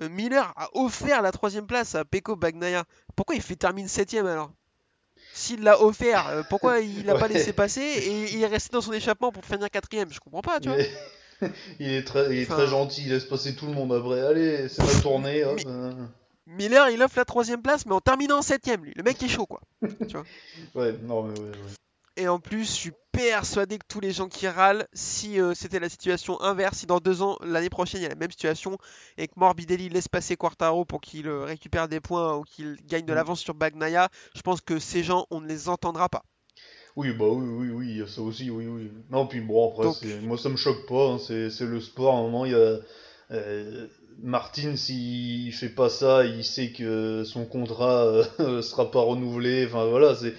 [0.00, 2.84] Miller a offert la troisième place à Pecco Bagnaia,
[3.16, 4.52] pourquoi il fait termine septième alors?
[5.32, 8.92] S'il l'a offert, pourquoi il l'a pas laissé passer et il est resté dans son
[8.92, 10.12] échappement pour finir quatrième?
[10.12, 10.78] Je comprends pas, tu vois.
[11.80, 14.20] il est très, il est Enfin- très gentil, il laisse passer tout le monde après.
[14.20, 15.44] Allez, c'est ma tournée.
[15.44, 15.92] hop, euh,
[16.46, 18.92] Miller, il offre la troisième place, mais en terminant en septième, lui.
[18.96, 19.60] Le mec est chaud, quoi.
[20.74, 21.54] Ouais, non, mais ouais, ouais.
[22.16, 25.78] Et en plus, je suis persuadé que tous les gens qui râlent, si euh, c'était
[25.80, 28.76] la situation inverse, si dans deux ans, l'année prochaine, il y a la même situation,
[29.16, 33.06] et que Morbidelli laisse passer Quartaro pour qu'il euh, récupère des points ou qu'il gagne
[33.06, 33.16] de Mm.
[33.16, 36.24] l'avance sur Bagnaia, je pense que ces gens, on ne les entendra pas.
[36.96, 38.90] Oui, bah oui, oui, oui, il y a ça aussi, oui, oui.
[39.10, 42.14] Non, puis bon, après, Donc- moi ça me choque pas, hein, c'est c'est le sport,
[42.14, 42.78] à un moment, il y a...
[43.32, 43.86] euh,
[44.22, 48.04] Martin, s'il fait pas ça, il sait que son contrat
[48.40, 50.34] euh, sera pas renouvelé, enfin voilà, c'est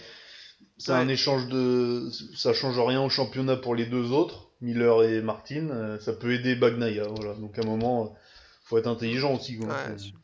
[0.77, 1.13] c'est un Ouais.
[1.13, 2.09] échange de...
[2.35, 6.33] Ça change rien au championnat pour les deux autres, Miller et Martin, euh, ça peut
[6.33, 7.33] aider Bagnaia, voilà.
[7.35, 8.07] Donc à un moment, euh,
[8.65, 9.67] faut être intelligent aussi, quoi.
[9.67, 10.17] Ouais, Faut-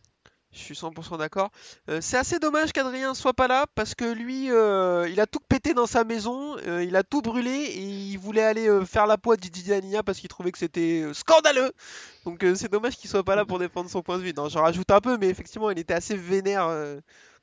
[0.57, 1.49] je- suis 100% d'accord.
[1.89, 5.39] Euh, c'est assez dommage qu'Adrien soit pas là parce que lui, euh, il a tout
[5.47, 9.17] pété dans sa maison, euh, il a tout brûlé et il voulait aller faire la
[9.17, 11.71] peau à Didi Dania parce qu'il trouvait que c'était scandaleux.
[12.25, 14.33] Donc c'est dommage qu'il soit pas là pour défendre son point de vue.
[14.35, 16.69] Non, j'en rajoute un peu, mais effectivement, il était assez vénère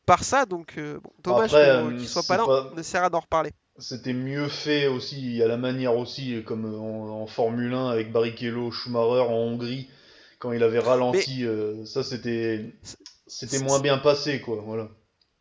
[0.07, 0.45] par ça.
[0.45, 1.51] Donc bon, dommage
[1.99, 2.45] qu'il soit pas là.
[2.47, 3.53] pas- On essaiera d'en reparler.
[3.79, 8.71] C'était mieux fait aussi, a la manière aussi, comme en, en Formule 1 avec Barrichello,
[8.71, 9.89] Schumacher en Hongrie,
[10.45, 12.77] quand il avait ralenti, euh, ça c'était
[13.27, 14.91] c'était moins bien passé quoi, voilà.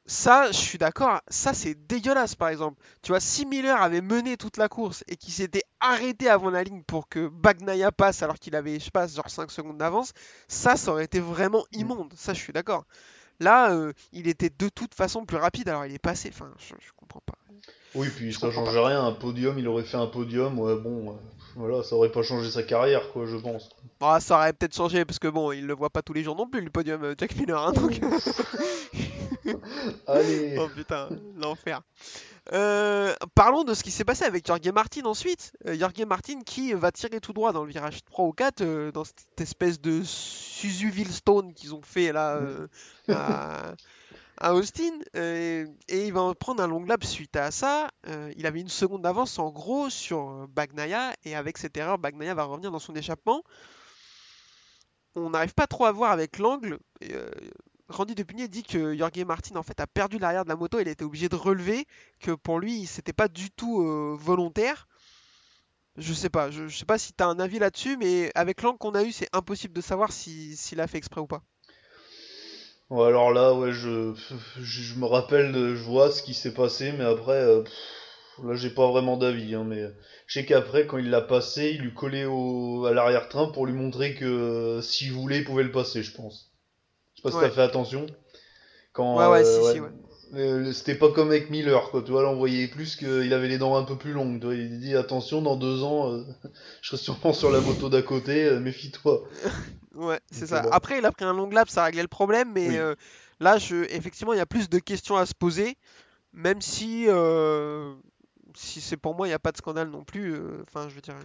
[0.05, 1.21] Ça, je suis d'accord.
[1.29, 2.81] Ça, c'est dégueulasse, par exemple.
[3.01, 6.63] Tu vois, si Miller avait mené toute la course et qu'il s'était arrêté avant la
[6.63, 10.11] ligne pour que Bagnaia passe alors qu'il avait, je sais pas, genre 5 secondes d'avance,
[10.49, 12.13] ça, ça aurait été vraiment immonde.
[12.17, 12.83] Ça, je suis d'accord.
[13.39, 16.29] Là, euh, il était de toute façon plus rapide, alors il est passé.
[16.33, 17.33] Enfin, je, je comprends pas.
[17.95, 21.11] Oui, puis Je ça change rien, un podium, il aurait fait un podium, ouais bon,
[21.11, 21.15] euh,
[21.55, 23.69] voilà, ça aurait pas changé sa carrière quoi, je pense.
[23.99, 26.35] Bon, ça aurait peut-être changé parce que bon, il le voit pas tous les jours
[26.35, 27.61] non plus, le podium euh, Jack Miller.
[27.61, 27.99] hein, donc...
[30.07, 31.81] Allez Oh putain, l'enfer.
[32.51, 35.53] Euh, parlons de ce qui s'est passé avec Jorge Martin ensuite.
[35.65, 38.91] Euh, Jorge Martin qui va tirer tout droit dans le virage 3 ou 4 euh,
[38.91, 42.67] dans cette espèce de Suzu Stone qu'ils ont fait là euh,
[43.09, 43.73] à,
[44.37, 47.89] à Austin et il va en prendre un long lap suite à ça.
[48.35, 52.43] Il avait une seconde d'avance en gros sur Bagnaia et avec cette erreur, Bagnaia va
[52.43, 53.43] revenir dans son échappement.
[55.15, 56.79] On n'arrive pas trop à voir avec l'angle.
[57.89, 60.87] Randy Depugné dit que Jorge Martin en fait a perdu l'arrière de la moto, il
[60.87, 61.85] a été obligé de relever,
[62.19, 64.87] que pour lui c'était pas du tout euh, volontaire.
[65.97, 68.77] Je sais pas, je, sais pas si tu as un avis là-dessus, mais avec l'angle
[68.79, 71.41] qu'on a eu, c'est impossible de savoir si- s'il a fait exprès ou pas.
[72.89, 74.13] Ouais, alors là, ouais, je,
[74.95, 79.17] me rappelle, je vois ce qui s'est passé, mais après, euh, pff, là, pas vraiment
[79.17, 79.83] d'avis, hein, mais
[80.27, 84.15] je sais qu'après, quand il l'a passé, il lui collait à l'arrière-train pour lui montrer
[84.15, 86.52] que euh, s'il voulait, il pouvait le passer, je pense.
[87.23, 87.49] Sais pas si Ouais.
[87.49, 88.05] t'as fait attention.
[88.93, 89.71] Quand, Ouais, ouais, euh, si, ouais.
[89.71, 89.89] si, ouais.
[90.35, 92.01] Euh, C'était pas comme avec Miller, quoi.
[92.01, 94.39] Tu vois, là, on voyait plus qu'il avait les dents un peu plus longues.
[94.39, 96.23] Tu vois, il dit attention, dans deux ans, euh,
[96.81, 99.23] je serai sûrement sur la moto d'à côté, euh, méfie-toi.
[99.95, 100.61] Ouais, c'est ça.
[100.63, 100.69] bon.
[100.71, 102.77] Après, il a pris un long lap, ça réglait le problème, mais Oui.
[102.77, 102.95] euh,
[103.39, 105.77] là, je, effectivement, il y a plus de questions à se poser,
[106.33, 107.93] même si, euh,
[108.55, 110.33] si c'est pour moi, il n'y a pas de scandale non plus.
[110.35, 111.15] euh, Enfin, je veux dire,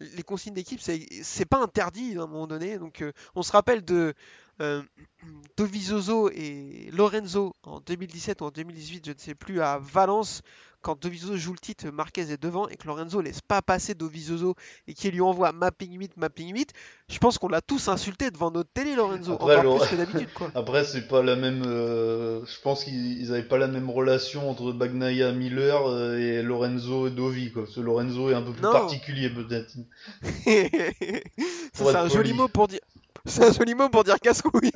[0.00, 2.78] les consignes d'équipe, c'est pas interdit à un moment donné.
[2.78, 4.14] Donc, euh, on se rappelle de
[4.60, 4.82] euh,
[6.34, 10.42] et Lorenzo en 2017 ou en 2018, je ne sais plus, à Valence.
[10.86, 14.54] Quand Dovizioso joue le titre, Marquez est devant et que Lorenzo laisse pas passer Dovizioso
[14.86, 16.72] et qu'il lui envoie mapping 8, mapping 8,
[17.08, 20.32] je pense qu'on l'a tous insulté devant notre télé, Lorenzo, Après, encore plus que d'habitude,
[20.32, 20.52] quoi.
[20.54, 21.64] Après, c'est pas la même.
[21.66, 26.42] euh, je pense qu'ils ils avaient pas la même relation entre Bagnaia Miller euh, et
[26.44, 27.64] Lorenzo et Dovi, quoi.
[27.64, 28.70] Parce que Lorenzo est un peu plus Non.
[28.70, 29.74] particulier, peut-être.
[31.72, 32.78] C'est un joli mot pour dire.
[33.26, 34.70] C'est un joli mot pour dire casse-couille.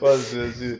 [0.00, 0.78] Ouais,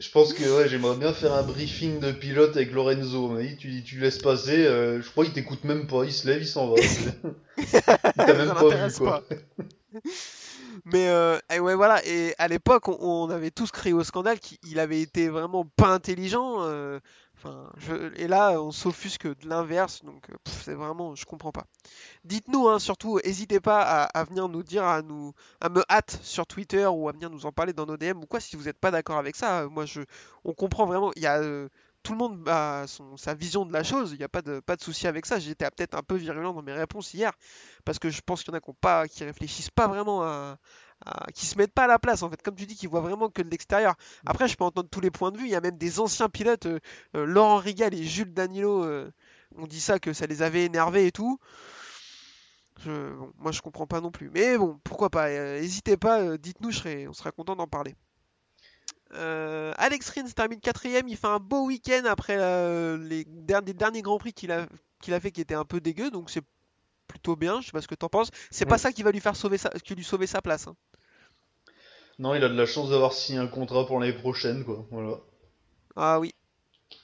[0.00, 3.28] Je pense que ouais, j'aimerais bien faire un briefing de pilote avec Lorenzo.
[3.28, 6.04] Mais tu, tu laisses passer, euh, je crois qu'il t'écoute même pas.
[6.04, 6.76] Il se lève, il s'en va.
[7.58, 9.22] il t'a même pas vu, quoi.
[9.28, 9.36] pas.
[10.86, 12.04] Mais euh, et ouais, voilà.
[12.06, 15.88] Et à l'époque, on, on avait tous crié au scandale qu'il avait été vraiment pas
[15.88, 16.62] intelligent.
[16.62, 16.98] euh,
[17.76, 20.04] Je- et là, on s'offusque de l'inverse.
[20.04, 21.64] Donc, euh, c'est vraiment, je comprends pas.
[22.24, 26.46] Dites-nous, hein, surtout, n'hésitez pas à, venir nous dire, à nous, à me hâte sur
[26.46, 28.40] Twitter ou à venir nous en parler dans nos DM ou quoi.
[28.40, 30.02] Si vous n'êtes pas d'accord avec ça, euh, moi, je,
[30.44, 31.12] on comprend vraiment.
[31.16, 31.68] Il y a euh,
[32.02, 34.12] tout le monde a son, sa vision de la chose.
[34.12, 35.38] Il n'y a pas de, pas de souci avec ça.
[35.38, 37.32] J'étais peut-être un peu virulent dans mes réponses hier
[37.84, 40.58] parce que je pense qu'il y en a qui, pas, qui réfléchissent pas vraiment à-
[41.34, 42.40] qui se mettent pas à la place en fait.
[42.42, 43.94] Comme tu dis, qui voient vraiment que de l'extérieur.
[44.26, 45.44] Après, je peux entendre tous les points de vue.
[45.44, 46.78] Il y a même des anciens pilotes, euh,
[47.16, 49.10] euh, Laurent Rigal et Jules Danilo, euh,
[49.56, 51.38] ont dit ça que ça les avait énervés et tout.
[52.84, 54.30] Je, bon, moi, je comprends pas non plus.
[54.30, 55.28] Mais bon, pourquoi pas.
[55.28, 56.36] euh, N'hésitez pas.
[56.36, 56.70] Dites-nous,
[57.08, 57.94] on sera content d'en parler.
[59.12, 62.36] Alex Rins termine quatrième, il fait un beau week-end après
[62.98, 64.66] les derniers, derniers grands prix qu'il a,
[65.00, 66.44] qu'il a fait qui étaient un peu dégueux, donc c'est
[67.08, 67.60] plutôt bien.
[67.60, 68.30] Je sais pas ce que t'en penses.
[68.52, 70.68] C'est pas ça qui va lui faire sauver sa, qui lui sauver sa place.
[70.68, 70.76] hein.
[72.20, 74.86] Non, il a de la chance d'avoir signé un contrat pour l'année prochaine, quoi.
[74.90, 75.16] Voilà.
[75.96, 76.32] Ah oui.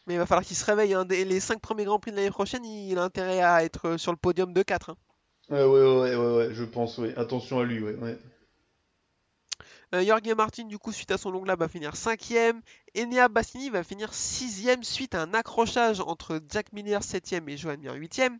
[0.06, 0.94] Mais il va falloir qu'il se réveille.
[0.94, 1.06] hein.
[1.08, 4.12] Les 5 premiers grands prix de l'année prochaine, il a intérêt à être euh, sur
[4.12, 4.90] le podium de 4.
[4.90, 4.96] hein.
[5.48, 7.16] Ouais, ouais, ouais, ouais, ouais, je pense, ouais.
[7.16, 7.94] Attention à lui, ouais.
[7.94, 8.18] ouais.
[9.94, 12.60] Euh, Jorge Martin, du coup, suite à son long lap, va finir 5ème.
[12.94, 17.78] Enea Bassini va finir 6ème suite à un accrochage entre Jack Miller 7ème et Johan
[17.78, 18.36] Mir 8ème.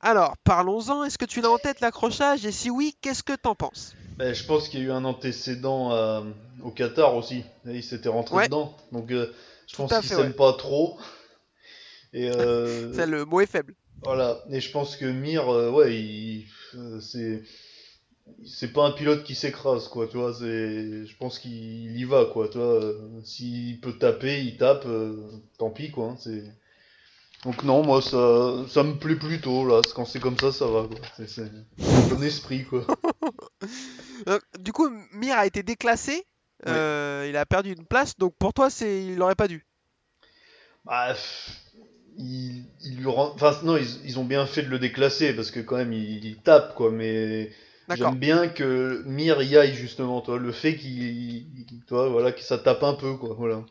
[0.00, 1.04] Alors, parlons-en.
[1.04, 2.44] Est-ce que tu l'as en tête l'accrochage?
[2.44, 3.94] Et si oui, qu'est-ce que t'en penses?
[4.18, 6.22] Ben, je pense qu'il y a eu un antécédent euh,
[6.62, 7.44] au Qatar aussi.
[7.66, 8.44] Et il s'était rentré Ouais.
[8.46, 8.76] dedans.
[8.92, 9.32] Donc, euh,
[9.66, 10.32] je Tout pense qu'il s'aime ouais.
[10.32, 10.98] pas trop.
[12.12, 13.74] Et euh, Ça, Le mot est faible.
[14.02, 14.42] voilà.
[14.50, 16.46] Et je pense que Mir, ouais, il,
[17.00, 17.42] c'est,
[18.44, 20.06] c'est pas un pilote qui s'écrase, quoi.
[20.08, 22.48] Tu vois, c'est, je pense qu'il y va, quoi.
[22.48, 22.80] Tu vois,
[23.24, 24.86] s'il peut taper, il tape.
[25.58, 26.10] tant pis, quoi.
[26.10, 26.44] hein, c'est.
[27.44, 29.80] Donc non, moi ça, ça me plaît plutôt là.
[29.94, 31.26] Quand c'est comme ça, ça va, quoi.
[31.26, 31.50] C'est,
[32.08, 32.86] bon esprit, quoi.
[34.60, 36.24] Du coup, Mir a été déclassé.
[36.68, 38.16] Euh, il a perdu une place.
[38.16, 39.66] Donc pour toi, c'est il aurait pas dû.
[40.84, 41.14] Bah,
[42.16, 43.32] il, il lui rend...
[43.34, 46.24] Enfin, non, ils, ils ont bien fait de le déclasser parce que quand même, il,
[46.24, 46.92] il tape, quoi.
[46.92, 47.50] Mais
[47.96, 50.38] j'aime bien que Mir y aille, justement, toi.
[50.38, 51.46] Le fait qu'il,
[51.88, 53.34] toi, voilà, que ça tape un peu, quoi.
[53.36, 53.64] Voilà.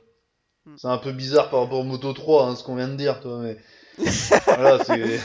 [0.66, 0.78] Hmm.
[0.78, 3.20] C'est un peu bizarre par rapport au Moto 3, hein, ce qu'on vient de dire,
[3.22, 3.40] toi.
[3.40, 3.58] Mais
[4.54, 5.20] voilà, c'est.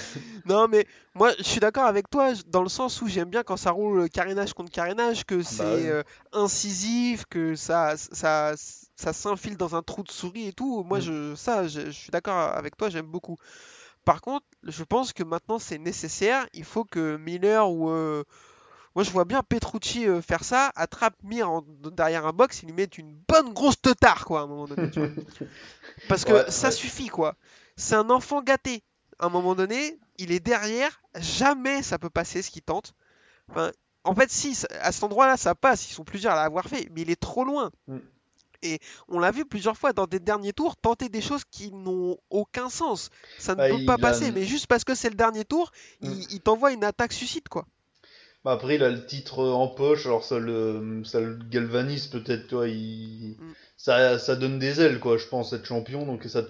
[0.45, 3.57] Non, mais moi, je suis d'accord avec toi dans le sens où j'aime bien quand
[3.57, 5.91] ça roule carénage contre carénage, que c'est Bah oui.
[5.91, 8.55] euh, incisif, que ça, ça,
[8.97, 10.85] ça s'infile dans un trou de souris et tout.
[10.85, 11.01] Moi, Mm.
[11.01, 13.37] je, ça, je, je suis d'accord avec toi, j'aime beaucoup.
[14.05, 16.47] Par contre, je pense que maintenant c'est nécessaire.
[16.55, 17.91] Il faut que Miller ou.
[17.91, 18.25] euh,
[18.97, 22.67] Moi, je vois bien Petrucci euh, faire ça, attrape Mir en- derrière un box, il
[22.67, 24.91] lui met une bonne grosse teutard, quoi, à un moment donné.
[24.91, 25.09] tu vois.
[26.09, 26.73] Parce que Ouais, ça ouais.
[26.75, 27.37] suffit, quoi.
[27.77, 28.83] C'est un enfant gâté.
[29.19, 32.95] À un moment donné, il est derrière, jamais ça peut passer ce qu'il tente.
[33.51, 33.71] Enfin,
[34.05, 37.03] en fait, si, à cet endroit-là, ça passe, ils sont plusieurs à l'avoir fait, mais
[37.03, 37.71] il est trop loin.
[37.89, 37.99] Mm.
[38.63, 38.79] et
[39.09, 42.71] on l'a vu plusieurs fois dans des derniers tours tenter des choses qui n'ont aucun
[42.71, 43.11] sens.
[43.39, 45.71] Ça ne Bah, peut pas a- passer, mais juste parce que c'est le dernier tour,
[46.01, 46.07] Mm.
[46.07, 47.67] il, il t'envoie une attaque suicide quoi.
[48.47, 52.47] Bah, après, il a le titre en poche, alors ça le, ça le galvanise peut-être,
[52.47, 52.69] toi.
[52.69, 53.35] Il...
[53.41, 53.53] Mm.
[53.77, 56.07] Ça, ça donne des ailes, quoi, je pense, être champion.
[56.07, 56.43] Donc ça,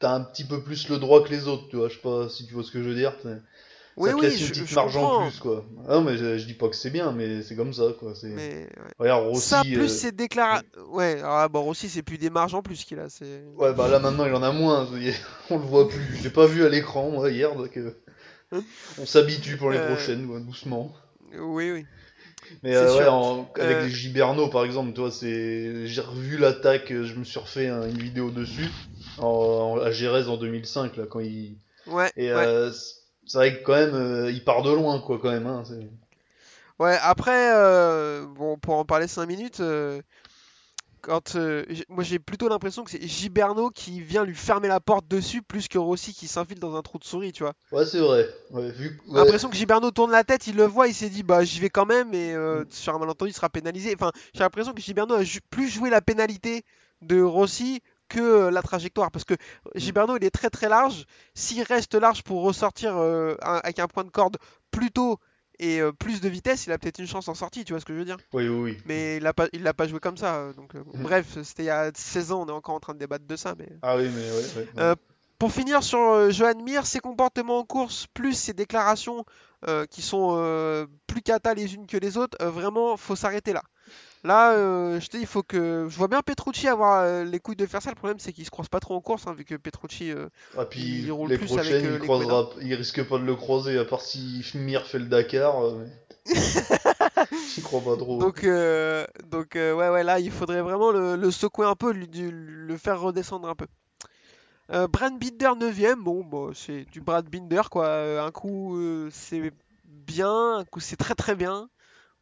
[0.00, 1.90] t'as un petit peu plus le droit que les autres, tu vois.
[1.90, 3.12] Je sais pas si tu vois ce que je veux dire.
[3.96, 5.64] Oui, ça te oui, laisse une je, petite je marge en plus, quoi.
[5.86, 8.16] Ah non, mais je, je dis pas que c'est bien, mais c'est comme ça, quoi.
[8.16, 8.30] C'est...
[8.30, 8.68] mais ouais.
[8.98, 9.48] Regarde, Rossi.
[9.48, 10.62] ça plus euh, c'est déclaré.
[10.88, 13.44] Ouais, ah, bon aussi c'est plus des marges en plus qu'il a, c'est.
[13.54, 14.88] Ouais, bah là maintenant il en a moins,
[15.50, 16.16] on le voit plus.
[16.16, 17.92] Je l'ai pas vu à l'écran, moi, hier, donc euh,
[18.98, 20.92] on s'habitue pour les Euh, prochaines, doucement.
[21.34, 21.86] Oui, oui.
[22.62, 26.90] Mais euh, ouais, en- avec Euh, les Giberno par exemple, toi, c'est, j'ai revu l'attaque,
[26.92, 28.68] euh, je me suis refait un- une vidéo dessus,
[29.18, 31.56] en, en- à Gérès en 2005, là, quand il.
[31.86, 32.46] Ouais, Et ouais.
[32.46, 32.70] euh,
[33.26, 35.46] c'est vrai que quand même, il part de loin, quoi, quand même.
[35.46, 35.62] Hein,
[36.78, 37.52] Ouais, après,
[38.36, 39.60] bon, pour en parler 5 minutes,
[41.00, 45.08] quand, euh, moi j'ai plutôt l'impression que c'est Giberno qui vient lui fermer la porte
[45.08, 47.54] dessus plus que Rossi qui s'infile dans un trou de souris, tu vois.
[47.72, 48.28] Ouais, c'est vrai.
[48.50, 51.44] Ouais, vu l'impression que Giberno tourne la tête, il le voit, il s'est dit bah
[51.44, 53.94] j'y vais quand même et euh, sur un malentendu il sera pénalisé.
[53.94, 56.64] Enfin, j'ai l'impression que Giberno a ju- plus joué la pénalité
[57.02, 59.34] de Rossi que euh, la trajectoire parce que
[59.74, 61.04] Giberno il est très très large.
[61.34, 64.38] S'il reste large pour ressortir euh, un- avec un point de corde
[64.70, 65.18] plus tôt
[65.58, 67.84] et euh, plus de vitesse, il a peut-être une chance en sortie, tu vois ce
[67.84, 68.16] que je veux dire.
[68.32, 68.78] oui, oui, oui.
[68.86, 70.36] Mais il l'a pas, il l'a pas joué comme ça.
[70.36, 71.02] euh, Donc, euh, Mhm.
[71.02, 73.36] bref, c'était il y a 16 ans, on est encore en train de débattre de
[73.36, 73.54] ça.
[73.58, 74.46] Mais Ah oui, mais ouais.
[74.76, 74.94] ouais, ouais.
[75.38, 79.24] Pour finir sur Johan Mir, ses comportements en course plus ses déclarations
[79.90, 83.62] qui sont plus cata les unes que les autres, vraiment, faut s'arrêter là.
[84.24, 85.86] Là, euh, je dis, il faut que.
[85.88, 87.90] Je vois bien Petrucci avoir euh, les couilles de faire ça.
[87.90, 90.10] Le problème, c'est qu'il se croise pas trop en course, hein, vu que Petrucci.
[90.10, 93.24] euh, Ah, puis il roule les plus prochaines, avec, il croisera, il risque pas de
[93.24, 95.54] le croiser, à part si Mir fait le Dakar.
[97.54, 98.18] J'y crois pas trop.
[98.18, 102.76] Donc, donc ouais, ouais, là, il faudrait vraiment le, le secouer un peu, lui, le
[102.76, 103.66] faire redescendre un peu.
[104.88, 108.22] Brad Binder 9ème, bon, bah, c'est du Brad Binder, quoi.
[108.22, 108.78] Un coup,
[109.10, 109.52] c'est
[109.84, 111.68] bien, un coup, c'est très très bien.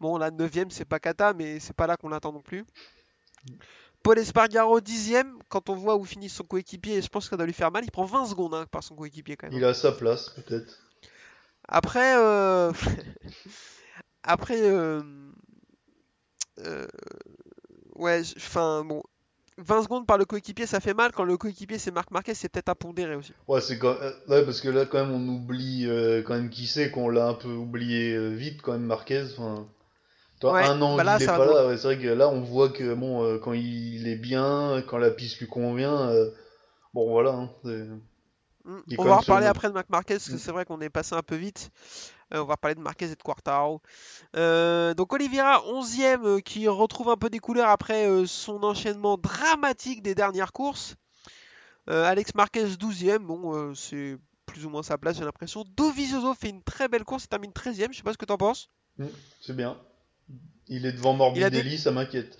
[0.00, 2.64] Bon, là, 9ème, c'est pas cata, mais c'est pas là qu'on l'attend non plus.
[4.02, 7.46] Paul Espargaro 10ème, quand on voit où finit son coéquipier, je pense que ça doit
[7.46, 7.84] lui faire mal.
[7.84, 9.56] Il prend 20 secondes hein, par son coéquipier quand même.
[9.56, 10.78] Il a sa place, peut-être.
[11.66, 12.72] Après, euh,
[14.22, 15.02] après, euh,
[16.60, 16.86] euh,
[17.96, 19.02] ouais, enfin bon,
[19.58, 21.12] 20 secondes par le coéquipier, ça fait mal.
[21.12, 23.32] Quand le coéquipier c'est Marc Marquez, c'est peut-être à pondérer aussi.
[23.48, 23.96] Ouais, c'est quand...
[24.28, 27.28] ouais, parce que là, quand même, on oublie euh, quand même qui c'est, qu'on l'a
[27.28, 29.24] un peu oublié euh, vite, quand même, Marquez.
[29.32, 29.66] Enfin,
[30.40, 32.28] toi, Ouais, un an bah là, qu'il est pas là, ouais, c'est vrai que là,
[32.28, 36.30] on voit que, bon, euh, quand il est bien, quand la piste lui convient, euh,
[36.94, 37.30] bon, voilà.
[37.32, 37.50] hein,
[38.88, 40.38] Il est On va reparler après de Marc Marquez parce que Mm.
[40.38, 41.70] c'est vrai qu'on est passé un peu vite.
[42.34, 43.80] Euh, on va reparler de Marquez et de Quartaro.
[44.34, 50.02] Euh, donc Oliveira 11ème euh, qui retrouve un peu des couleurs après son enchaînement dramatique
[50.02, 50.96] des dernières courses.
[51.86, 55.64] Alex Marquez 12ème, bon c'est plus ou moins sa place j'ai l'impression.
[55.76, 58.36] Dovizioso fait une très belle course, il termine 13ème, je sais pas ce que t'en
[58.36, 58.68] penses.
[59.40, 59.76] C'est bien.
[60.68, 62.38] Il est devant a des- Morbidelli, ça m'inquiète.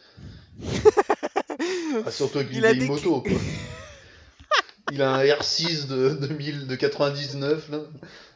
[2.04, 3.32] Ah, surtout avec une vieille des- moto, quoi.
[4.92, 7.80] Il a un R6 de, 2000, de 99, là,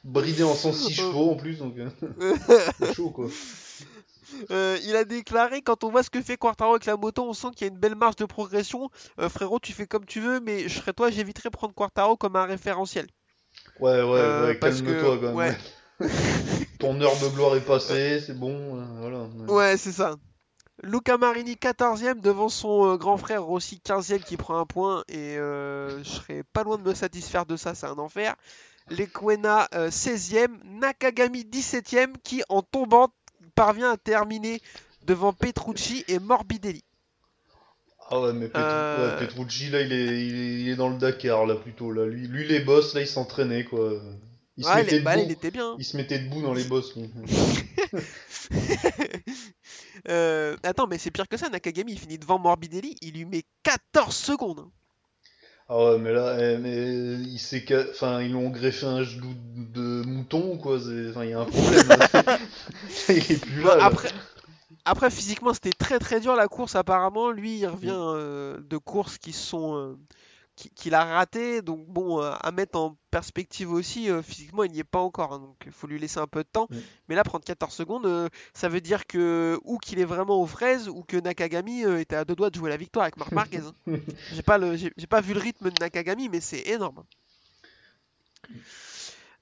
[0.04, 2.34] bridé en 106 chevaux en plus, donc euh,
[2.78, 3.28] c'est chaud, quoi.
[4.50, 7.34] Euh, il a déclaré quand on voit ce que fait Quartaro avec la moto, on
[7.34, 8.90] sent qu'il y a une belle marge de progression.
[9.18, 12.36] Euh, frérot, tu fais comme tu veux, mais je serais toi, j'éviterais prendre Quartaro comme
[12.36, 13.06] un référentiel.
[13.78, 15.34] Ouais, ouais, Euh, ouais, calme-toi, que- quand même.
[15.34, 15.58] ouais.
[16.78, 19.26] Ton heure de gloire est passée, c'est bon, euh, voilà.
[19.48, 20.16] Ouais, c'est ça.
[20.82, 25.36] Luca Marini 14ème devant son euh, grand frère Rossi 15ème qui prend un point et
[25.36, 28.34] euh, je serais pas loin de me satisfaire de ça, c'est un enfer.
[28.90, 33.08] Lequena euh, 16ème, Nakagami 17ème qui en tombant
[33.54, 34.62] parvient à terminer
[35.06, 36.82] devant Petrucci et Morbidelli.
[38.10, 39.18] Ah ouais, mais Petru- Euh.
[39.20, 42.06] ouais, Petrucci, là, il est, il, est, il est dans le Dakar, là, plutôt, là.
[42.06, 43.92] Lui, lui les boss, là, il s'entraînait, quoi.
[44.60, 45.26] Il se Ouais, est- bah, debout.
[45.26, 45.74] il était bien.
[45.78, 47.10] Il se mettait debout dans les boss, lui.
[50.08, 53.44] Euh, attends, mais c'est pire que ça, Nakagami il finit devant Morbidelli, il lui met
[53.62, 54.66] 14 secondes.
[55.68, 57.38] Ah ouais, mais là, eh, mais il
[57.90, 61.40] enfin, ils lui ont greffé un genou de mouton ou quoi Enfin, il y a
[61.40, 61.86] un problème.
[61.88, 62.38] là.
[63.10, 63.76] il est plus là.
[63.76, 63.90] là.
[64.86, 66.74] Après, physiquement, c'était très très dur la course.
[66.76, 69.98] Apparemment, lui, il revient euh, de courses qui sont euh,
[70.74, 71.62] qu'il a raté.
[71.62, 75.32] Donc bon, euh, à mettre en perspective aussi, euh, physiquement, il n'y est pas encore.
[75.32, 76.68] hein, donc il faut lui laisser un peu de temps.
[77.08, 80.46] Mais là, prendre 14 secondes, euh, ça veut dire que ou qu'il est vraiment aux
[80.46, 83.58] fraises ou que Nakagami était à deux doigts de jouer la victoire avec Marc Marquez.
[83.58, 83.74] hein.
[84.32, 87.02] J'ai pas le, j'ai j'ai pas vu le rythme de Nakagami, mais c'est énorme.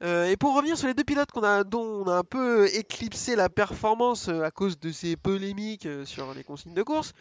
[0.03, 2.69] Euh, et pour revenir sur les deux pilotes qu'on a, dont on a un peu
[2.75, 7.15] éclipsé la performance euh, à cause de ces polémiques euh, sur les consignes de course,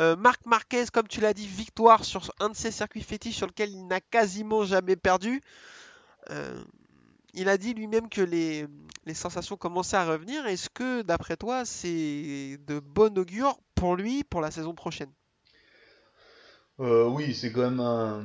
[0.00, 3.46] euh, Marc Marquez, comme tu l'as dit, victoire sur un de ses circuits fétiches sur
[3.46, 5.40] lequel il n'a quasiment jamais perdu.
[7.34, 8.66] Il a dit lui-même que les,
[9.14, 10.46] sensations commençaient à revenir.
[10.46, 15.10] Est-ce que, d'après toi, c'est de bon augure pour lui pour la saison prochaine?
[16.78, 18.24] Oui, c'est quand même un-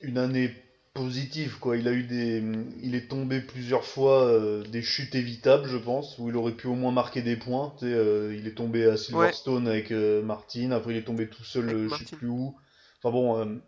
[0.00, 0.52] une année
[0.98, 1.76] positive, quoi.
[1.76, 2.42] Il a eu des,
[2.82, 6.66] il est tombé plusieurs fois euh, des chutes évitables, je pense, où il aurait pu
[6.66, 7.72] au moins marquer des points.
[7.78, 11.28] Tu sais, euh, il est tombé à Silverstone avec euh, Martin, après il est tombé
[11.28, 12.56] tout seul, euh, je sais plus où.
[13.00, 13.60] Enfin bon,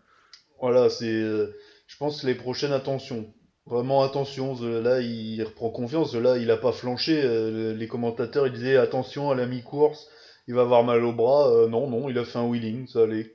[0.60, 3.32] voilà, c'est, je pense que les prochaines attention,
[3.64, 4.56] vraiment attention.
[4.60, 6.14] Là, il reprend confiance.
[6.14, 7.22] Là, il a pas flanché.
[7.76, 10.08] les commentateurs, ils disaient attention à la mi-course,
[10.48, 11.68] il va avoir mal au bras.
[11.68, 13.32] Non, non, il a fait un wheeling, ça allait.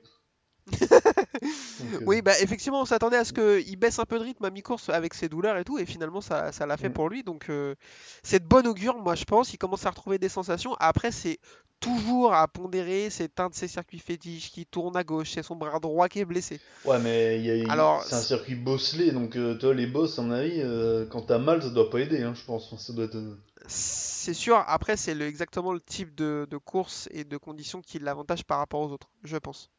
[0.72, 4.44] Donc, euh, Oui, bah effectivement, on s'attendait à ce qu'il baisse un peu de rythme
[4.44, 6.92] à mi-course avec ses douleurs et tout, et finalement ça, ça l'a fait Mm.
[6.94, 7.22] pour lui.
[7.22, 7.74] Donc euh,
[8.22, 9.52] c'est de bonne augure, moi je pense.
[9.52, 10.74] Il commence à retrouver des sensations.
[10.80, 11.38] Après, c'est
[11.78, 13.10] toujours à pondérer.
[13.10, 15.30] C'est un de ses circuits fétiches qui tourne à gauche.
[15.32, 16.58] C'est son bras droit qui est blessé.
[16.84, 20.22] Ouais, mais y a- Alors, c'est un circuit bosselé, donc euh, toi, les boss, à
[20.22, 22.66] mon avis, euh, quand t'as mal, ça doit pas aider, hein, je pense.
[22.72, 23.16] Enfin, ça doit être.
[23.16, 23.36] euh,
[23.68, 24.56] C'est sûr.
[24.66, 28.58] Après, c'est le- exactement le type de, de course et de conditions qui l'avantage par
[28.58, 29.70] rapport aux autres, je pense.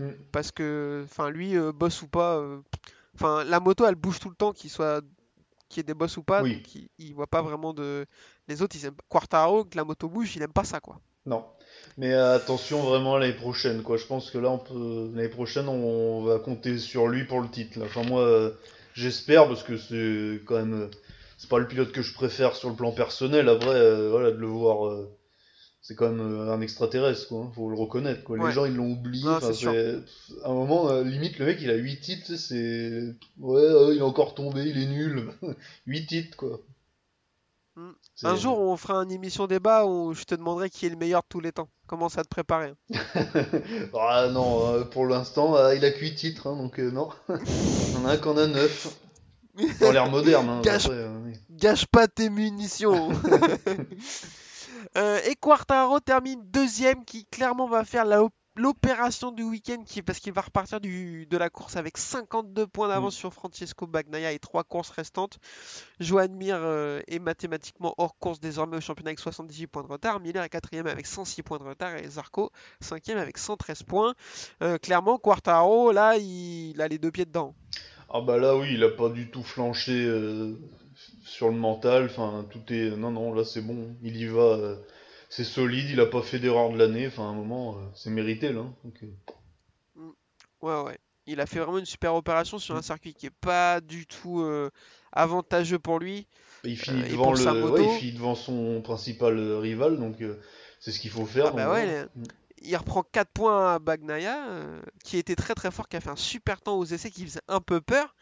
[0.00, 0.14] Hmm.
[0.32, 2.58] Parce que, enfin, lui, euh, boss ou pas, euh,
[3.14, 5.02] enfin, la moto, elle bouge tout le temps, qu'il soit,
[5.68, 6.56] qu'il y ait des boss ou pas, Oui.
[6.56, 8.06] donc il, il voit pas vraiment de.
[8.48, 8.96] Les autres, ils aiment.
[9.08, 11.00] Quartaro, que la moto bouge, il aime pas ça, quoi.
[11.26, 11.44] Non.
[11.98, 13.96] Mais attention vraiment à l'année prochaine, quoi.
[13.96, 15.10] Je pense que là, on peut.
[15.14, 17.84] L'année prochaine, on va compter sur lui pour le titre, là.
[17.86, 18.50] Enfin, moi, euh,
[18.94, 20.90] j'espère, parce que c'est quand même.
[21.38, 23.48] C'est pas le pilote que je préfère sur le plan personnel.
[23.48, 24.86] Après, euh, voilà, de le voir.
[24.88, 25.08] euh,
[25.82, 27.40] C'est quand même euh, un extraterrestre, quoi.
[27.44, 28.36] hein, Faut le reconnaître, quoi.
[28.36, 28.52] Les Ouais.
[28.52, 29.24] gens, ils l'ont oublié.
[29.52, 29.66] C'est
[30.44, 33.14] À un moment, euh, limite, le mec, il a 8 titres, c'est.
[33.38, 35.30] Ouais, euh, il est encore tombé, il est nul.
[35.86, 36.60] 8 titres, quoi.
[37.76, 37.90] Mm.
[38.24, 41.22] Un jour, on fera une émission débat où je te demanderai qui est le meilleur
[41.22, 41.68] de tous les temps.
[41.86, 42.72] Commence à te préparer.
[43.94, 47.08] ah non, euh, pour l'instant, il a que 8 titres, hein, donc non.
[47.96, 48.96] En a un qu'on a 9.
[49.80, 51.32] Dans l'ère moderne, hein, Gâche- après, oui.
[51.50, 53.08] Gâche pas tes munitions.
[54.96, 58.04] Euh, et Quartaro termine deuxième, qui clairement va faire
[58.56, 62.88] l'opération du week-end, qui, parce qu'il va repartir du, de la course avec 52 points
[62.88, 63.18] d'avance Mm.
[63.18, 65.38] sur Francesco Bagnaia et trois courses restantes.
[66.00, 70.20] Joan Mir euh, est mathématiquement hors course désormais au championnat avec 78 points de retard.
[70.20, 72.50] Miller est quatrième avec 106 points de retard et Zarco
[72.80, 74.14] cinquième avec 113 points.
[74.62, 77.54] Euh, clairement, Quartaro, là, il, il a les deux pieds dedans.
[78.12, 80.58] Ah bah là, oui, il a pas du tout flanché euh,
[81.30, 82.06] sur le mental.
[82.06, 82.90] Enfin, tout est.
[82.96, 83.96] Non, non, là c'est bon.
[84.02, 84.40] Il y va.
[84.40, 84.76] euh,
[85.28, 85.88] c'est solide.
[85.90, 87.06] Il a pas fait d'erreur de l'année.
[87.06, 88.64] Enfin, à un moment, euh, c'est mérité là.
[88.84, 90.10] Donc, euh,
[90.60, 90.98] Ouais, ouais.
[91.26, 94.40] Il a fait vraiment une super opération sur un circuit qui est pas du tout
[94.40, 94.70] euh,
[95.12, 96.26] avantageux pour lui.
[96.64, 97.70] il finit devant le.
[97.70, 99.98] ouais, il finit devant son principal rival.
[99.98, 100.16] Donc,
[100.80, 101.46] c'est ce qu'il faut faire.
[101.46, 102.08] Ah bah ouais, voilà.
[102.62, 104.36] Il reprend 4 points à Bagnaia,
[105.04, 107.40] qui était très très fort, qui a fait un super temps aux essais, qui faisait
[107.48, 108.14] un peu peur.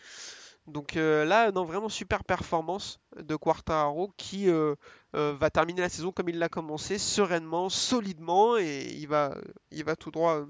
[0.69, 4.75] Donc euh, là, non, vraiment super performance de Quartararo qui euh,
[5.14, 9.37] euh, va terminer la saison comme il l'a commencé, sereinement, solidement, et il va,
[9.71, 10.45] il va tout droit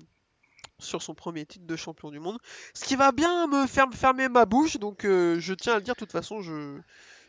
[0.80, 2.38] sur son premier titre de champion du monde.
[2.74, 5.94] Ce qui va bien me faire fermer ma bouche, donc je tiens à le dire,
[5.94, 6.78] de toute façon, je,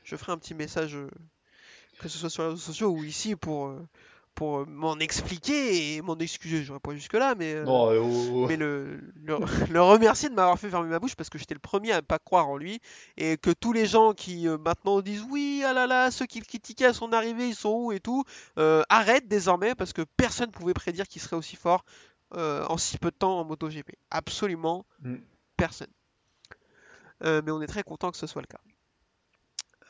[0.04, 0.98] je ferai un petit message,
[2.00, 3.74] que ce soit sur les réseaux sociaux ou ici, pour,
[4.40, 6.64] pour euh, m'en expliquer et m'en excuser.
[6.64, 8.46] J'aurais pas jusque-là, mais, euh, euh, oh, oh.
[8.48, 9.38] mais le, le,
[9.70, 12.02] le remercier de m'avoir fait fermer ma bouche parce que j'étais le premier à ne
[12.02, 12.80] pas croire en lui
[13.18, 16.46] et que tous les gens qui maintenant disent oui, ah là là, ceux qui le
[16.46, 18.24] critiquaient à son arrivée, ils sont où et tout,
[18.58, 21.84] euh, arrêtent désormais parce que personne pouvait prédire qu'il serait aussi fort
[22.34, 23.92] euh, en si peu de temps en MotoGP.
[24.10, 25.16] Absolument Mm.
[25.58, 25.92] personne.
[27.26, 28.62] Euh, mais on est très content que ce soit le cas.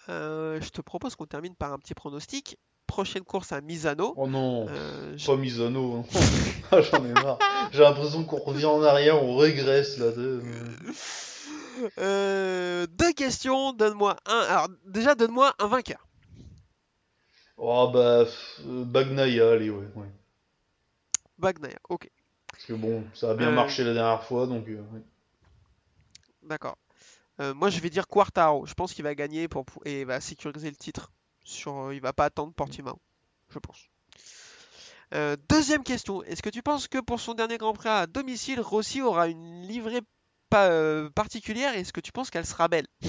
[0.09, 2.57] Euh, je te propose qu'on termine par un petit pronostic.
[2.89, 4.15] Prochaine course à Misano.
[4.17, 4.65] Oh non.
[4.67, 5.97] Euh, Pas Misano.
[5.97, 6.05] hein.
[6.71, 7.37] Ah, J'en ai marre.
[7.71, 10.07] J'ai l'impression qu'on revient en arrière, on régresse là.
[11.99, 14.39] Euh, deux questions, donne-moi un.
[14.39, 16.07] Alors, déjà, donne-moi un vainqueur.
[17.57, 18.25] Oh bah,
[18.65, 20.07] Bagnaia, allez, ouais, ouais.
[21.37, 22.09] Bagnaia, ok,
[22.51, 23.51] Parce que bon, ça a bien Euh.
[23.55, 24.67] marché la dernière fois, donc.
[24.67, 25.01] euh, ouais.
[26.43, 26.77] d'accord.
[27.55, 28.65] Moi, je vais dire Quartaro.
[28.65, 31.11] Je pense qu'il va gagner pour- et va sécuriser le titre.
[31.43, 32.99] Sur, euh, il va pas attendre Portimao,
[33.49, 33.89] je pense.
[35.15, 36.23] Euh, deuxième question.
[36.23, 39.63] Est-ce que tu penses que pour son dernier Grand Prix à domicile, Rossi aura une
[39.63, 40.01] livrée
[40.53, 42.87] euh, particulière Est-ce que tu penses qu'elle sera belle?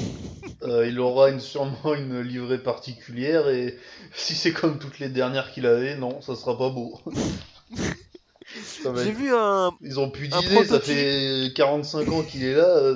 [0.62, 3.78] Euh, il aura une, sûrement une livrée particulière et
[4.14, 7.00] si c'est comme toutes les dernières qu'il avait, non, ça sera pas beau.
[7.72, 12.94] J'ai être- vu un, Ils ont pu dire, ça fait 45 ans qu'il est là.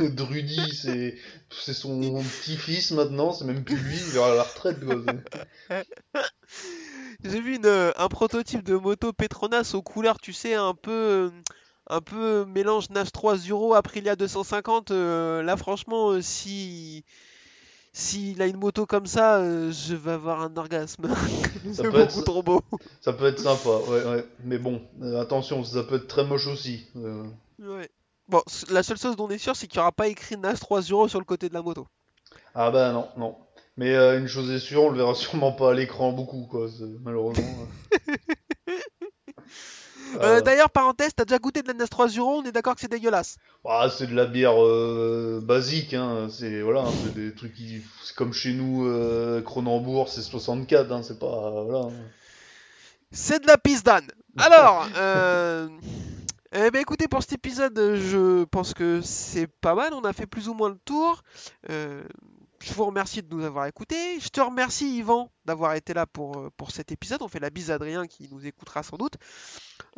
[0.00, 1.16] C'est- Drudy, c'est
[1.50, 4.78] c'est son petit-fils maintenant, c'est même plus lui, il est à la retraite.
[4.84, 4.96] Quoi.
[7.24, 10.90] J'ai vu une, euh, un prototype de moto Petronas aux couleurs, tu sais, un peu,
[10.90, 11.30] euh,
[11.88, 14.90] un peu mélange NAS 3 Euro Aprilia 250.
[14.90, 17.04] euh, là, franchement, euh, si
[17.92, 21.08] s'il a une moto comme ça, euh, je vais avoir un orgasme.
[21.12, 22.62] Ça C'est peut beaucoup être- trop beau.
[23.00, 24.24] Ça peut être sympa, ouais, ouais.
[24.44, 26.86] Mais bon, euh, attention, ça peut être très moche aussi.
[26.96, 27.24] euh.
[27.58, 27.90] Ouais.
[28.30, 30.54] Bon, la seule chose dont on est sûr, c'est qu'il n'y aura pas écrit NAS
[30.60, 31.88] 3 Euro sur le côté de la moto.
[32.54, 33.36] Ah bah non, non.
[33.76, 36.68] Mais euh, une chose est sûre, on le verra sûrement pas à l'écran beaucoup, quoi,
[37.02, 37.66] malheureusement.
[38.68, 40.20] euh.
[40.20, 42.80] Euh, D'ailleurs, parenthèse, t'as déjà goûté de la NAS 3 Euro, on est d'accord que
[42.80, 43.36] c'est dégueulasse.
[43.64, 46.28] ah, c'est de la bière euh, basique, hein.
[46.30, 50.92] C'est voilà, hein, c'est des trucs qui, c'est comme chez nous, euh, Cronenbourg, c'est 64,
[50.92, 51.02] hein.
[51.02, 51.86] C'est pas voilà.
[51.86, 51.92] hein.
[53.12, 54.08] C'est de la pisse d'âne.
[54.38, 55.68] Alors, euh...
[56.52, 59.92] eh ben écoutez, pour cet épisode, je pense que c'est pas mal.
[59.94, 61.22] On a fait plus ou moins le tour.
[61.70, 62.02] Euh,
[62.62, 64.20] Je vous remercie de nous avoir écoutés.
[64.20, 67.22] Je te remercie, Yvan, d'avoir été là pour, euh, pour cet épisode.
[67.22, 69.14] On fait la bise à Adrien qui nous écoutera sans doute.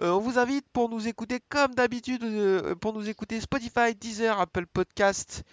[0.01, 4.39] Euh, on vous invite pour nous écouter comme d'habitude, euh, pour nous écouter Spotify, Deezer,
[4.41, 5.45] Apple Podcast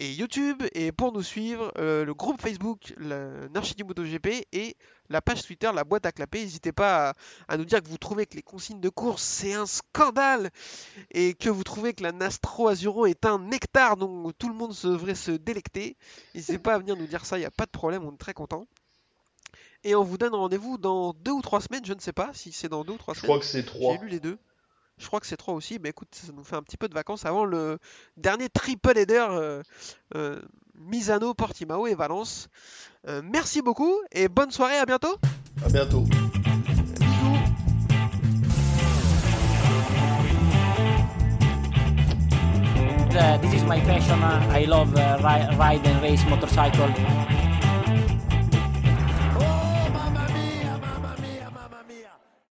[0.00, 0.62] et YouTube.
[0.74, 4.76] Et pour nous suivre, euh, le groupe Facebook, le Narchidi MotoGP et
[5.12, 6.40] la page Twitter, la boîte à clapper.
[6.40, 7.14] N'hésitez pas à,
[7.48, 10.50] à nous dire que vous trouvez que les consignes de course c'est un scandale
[11.12, 14.74] et que vous trouvez que la Nastro Azuro est un nectar dont tout le monde
[14.82, 15.96] devrait se délecter.
[16.34, 18.18] N'hésitez pas à venir nous dire ça, il n'y a pas de problème, on est
[18.18, 18.66] très content.
[19.84, 22.52] Et on vous donne rendez-vous dans deux ou trois semaines, je ne sais pas si
[22.52, 23.28] c'est dans deux ou trois Je semaines.
[23.30, 23.94] crois que c'est 3.
[23.94, 24.38] J'ai lu les deux.
[24.98, 25.78] Je crois que c'est trois aussi.
[25.80, 27.78] Mais écoute, ça nous fait un petit peu de vacances avant le
[28.16, 29.62] dernier triple header euh,
[30.14, 30.40] euh,
[30.74, 32.48] Misano, Portimao et Valence.
[33.08, 35.16] Euh, merci beaucoup et bonne soirée, à bientôt.
[35.64, 36.04] À bientôt.
[43.14, 44.22] Uh, this is my passion.
[44.22, 46.88] Uh, I love uh, ri- ride and race motorcycle.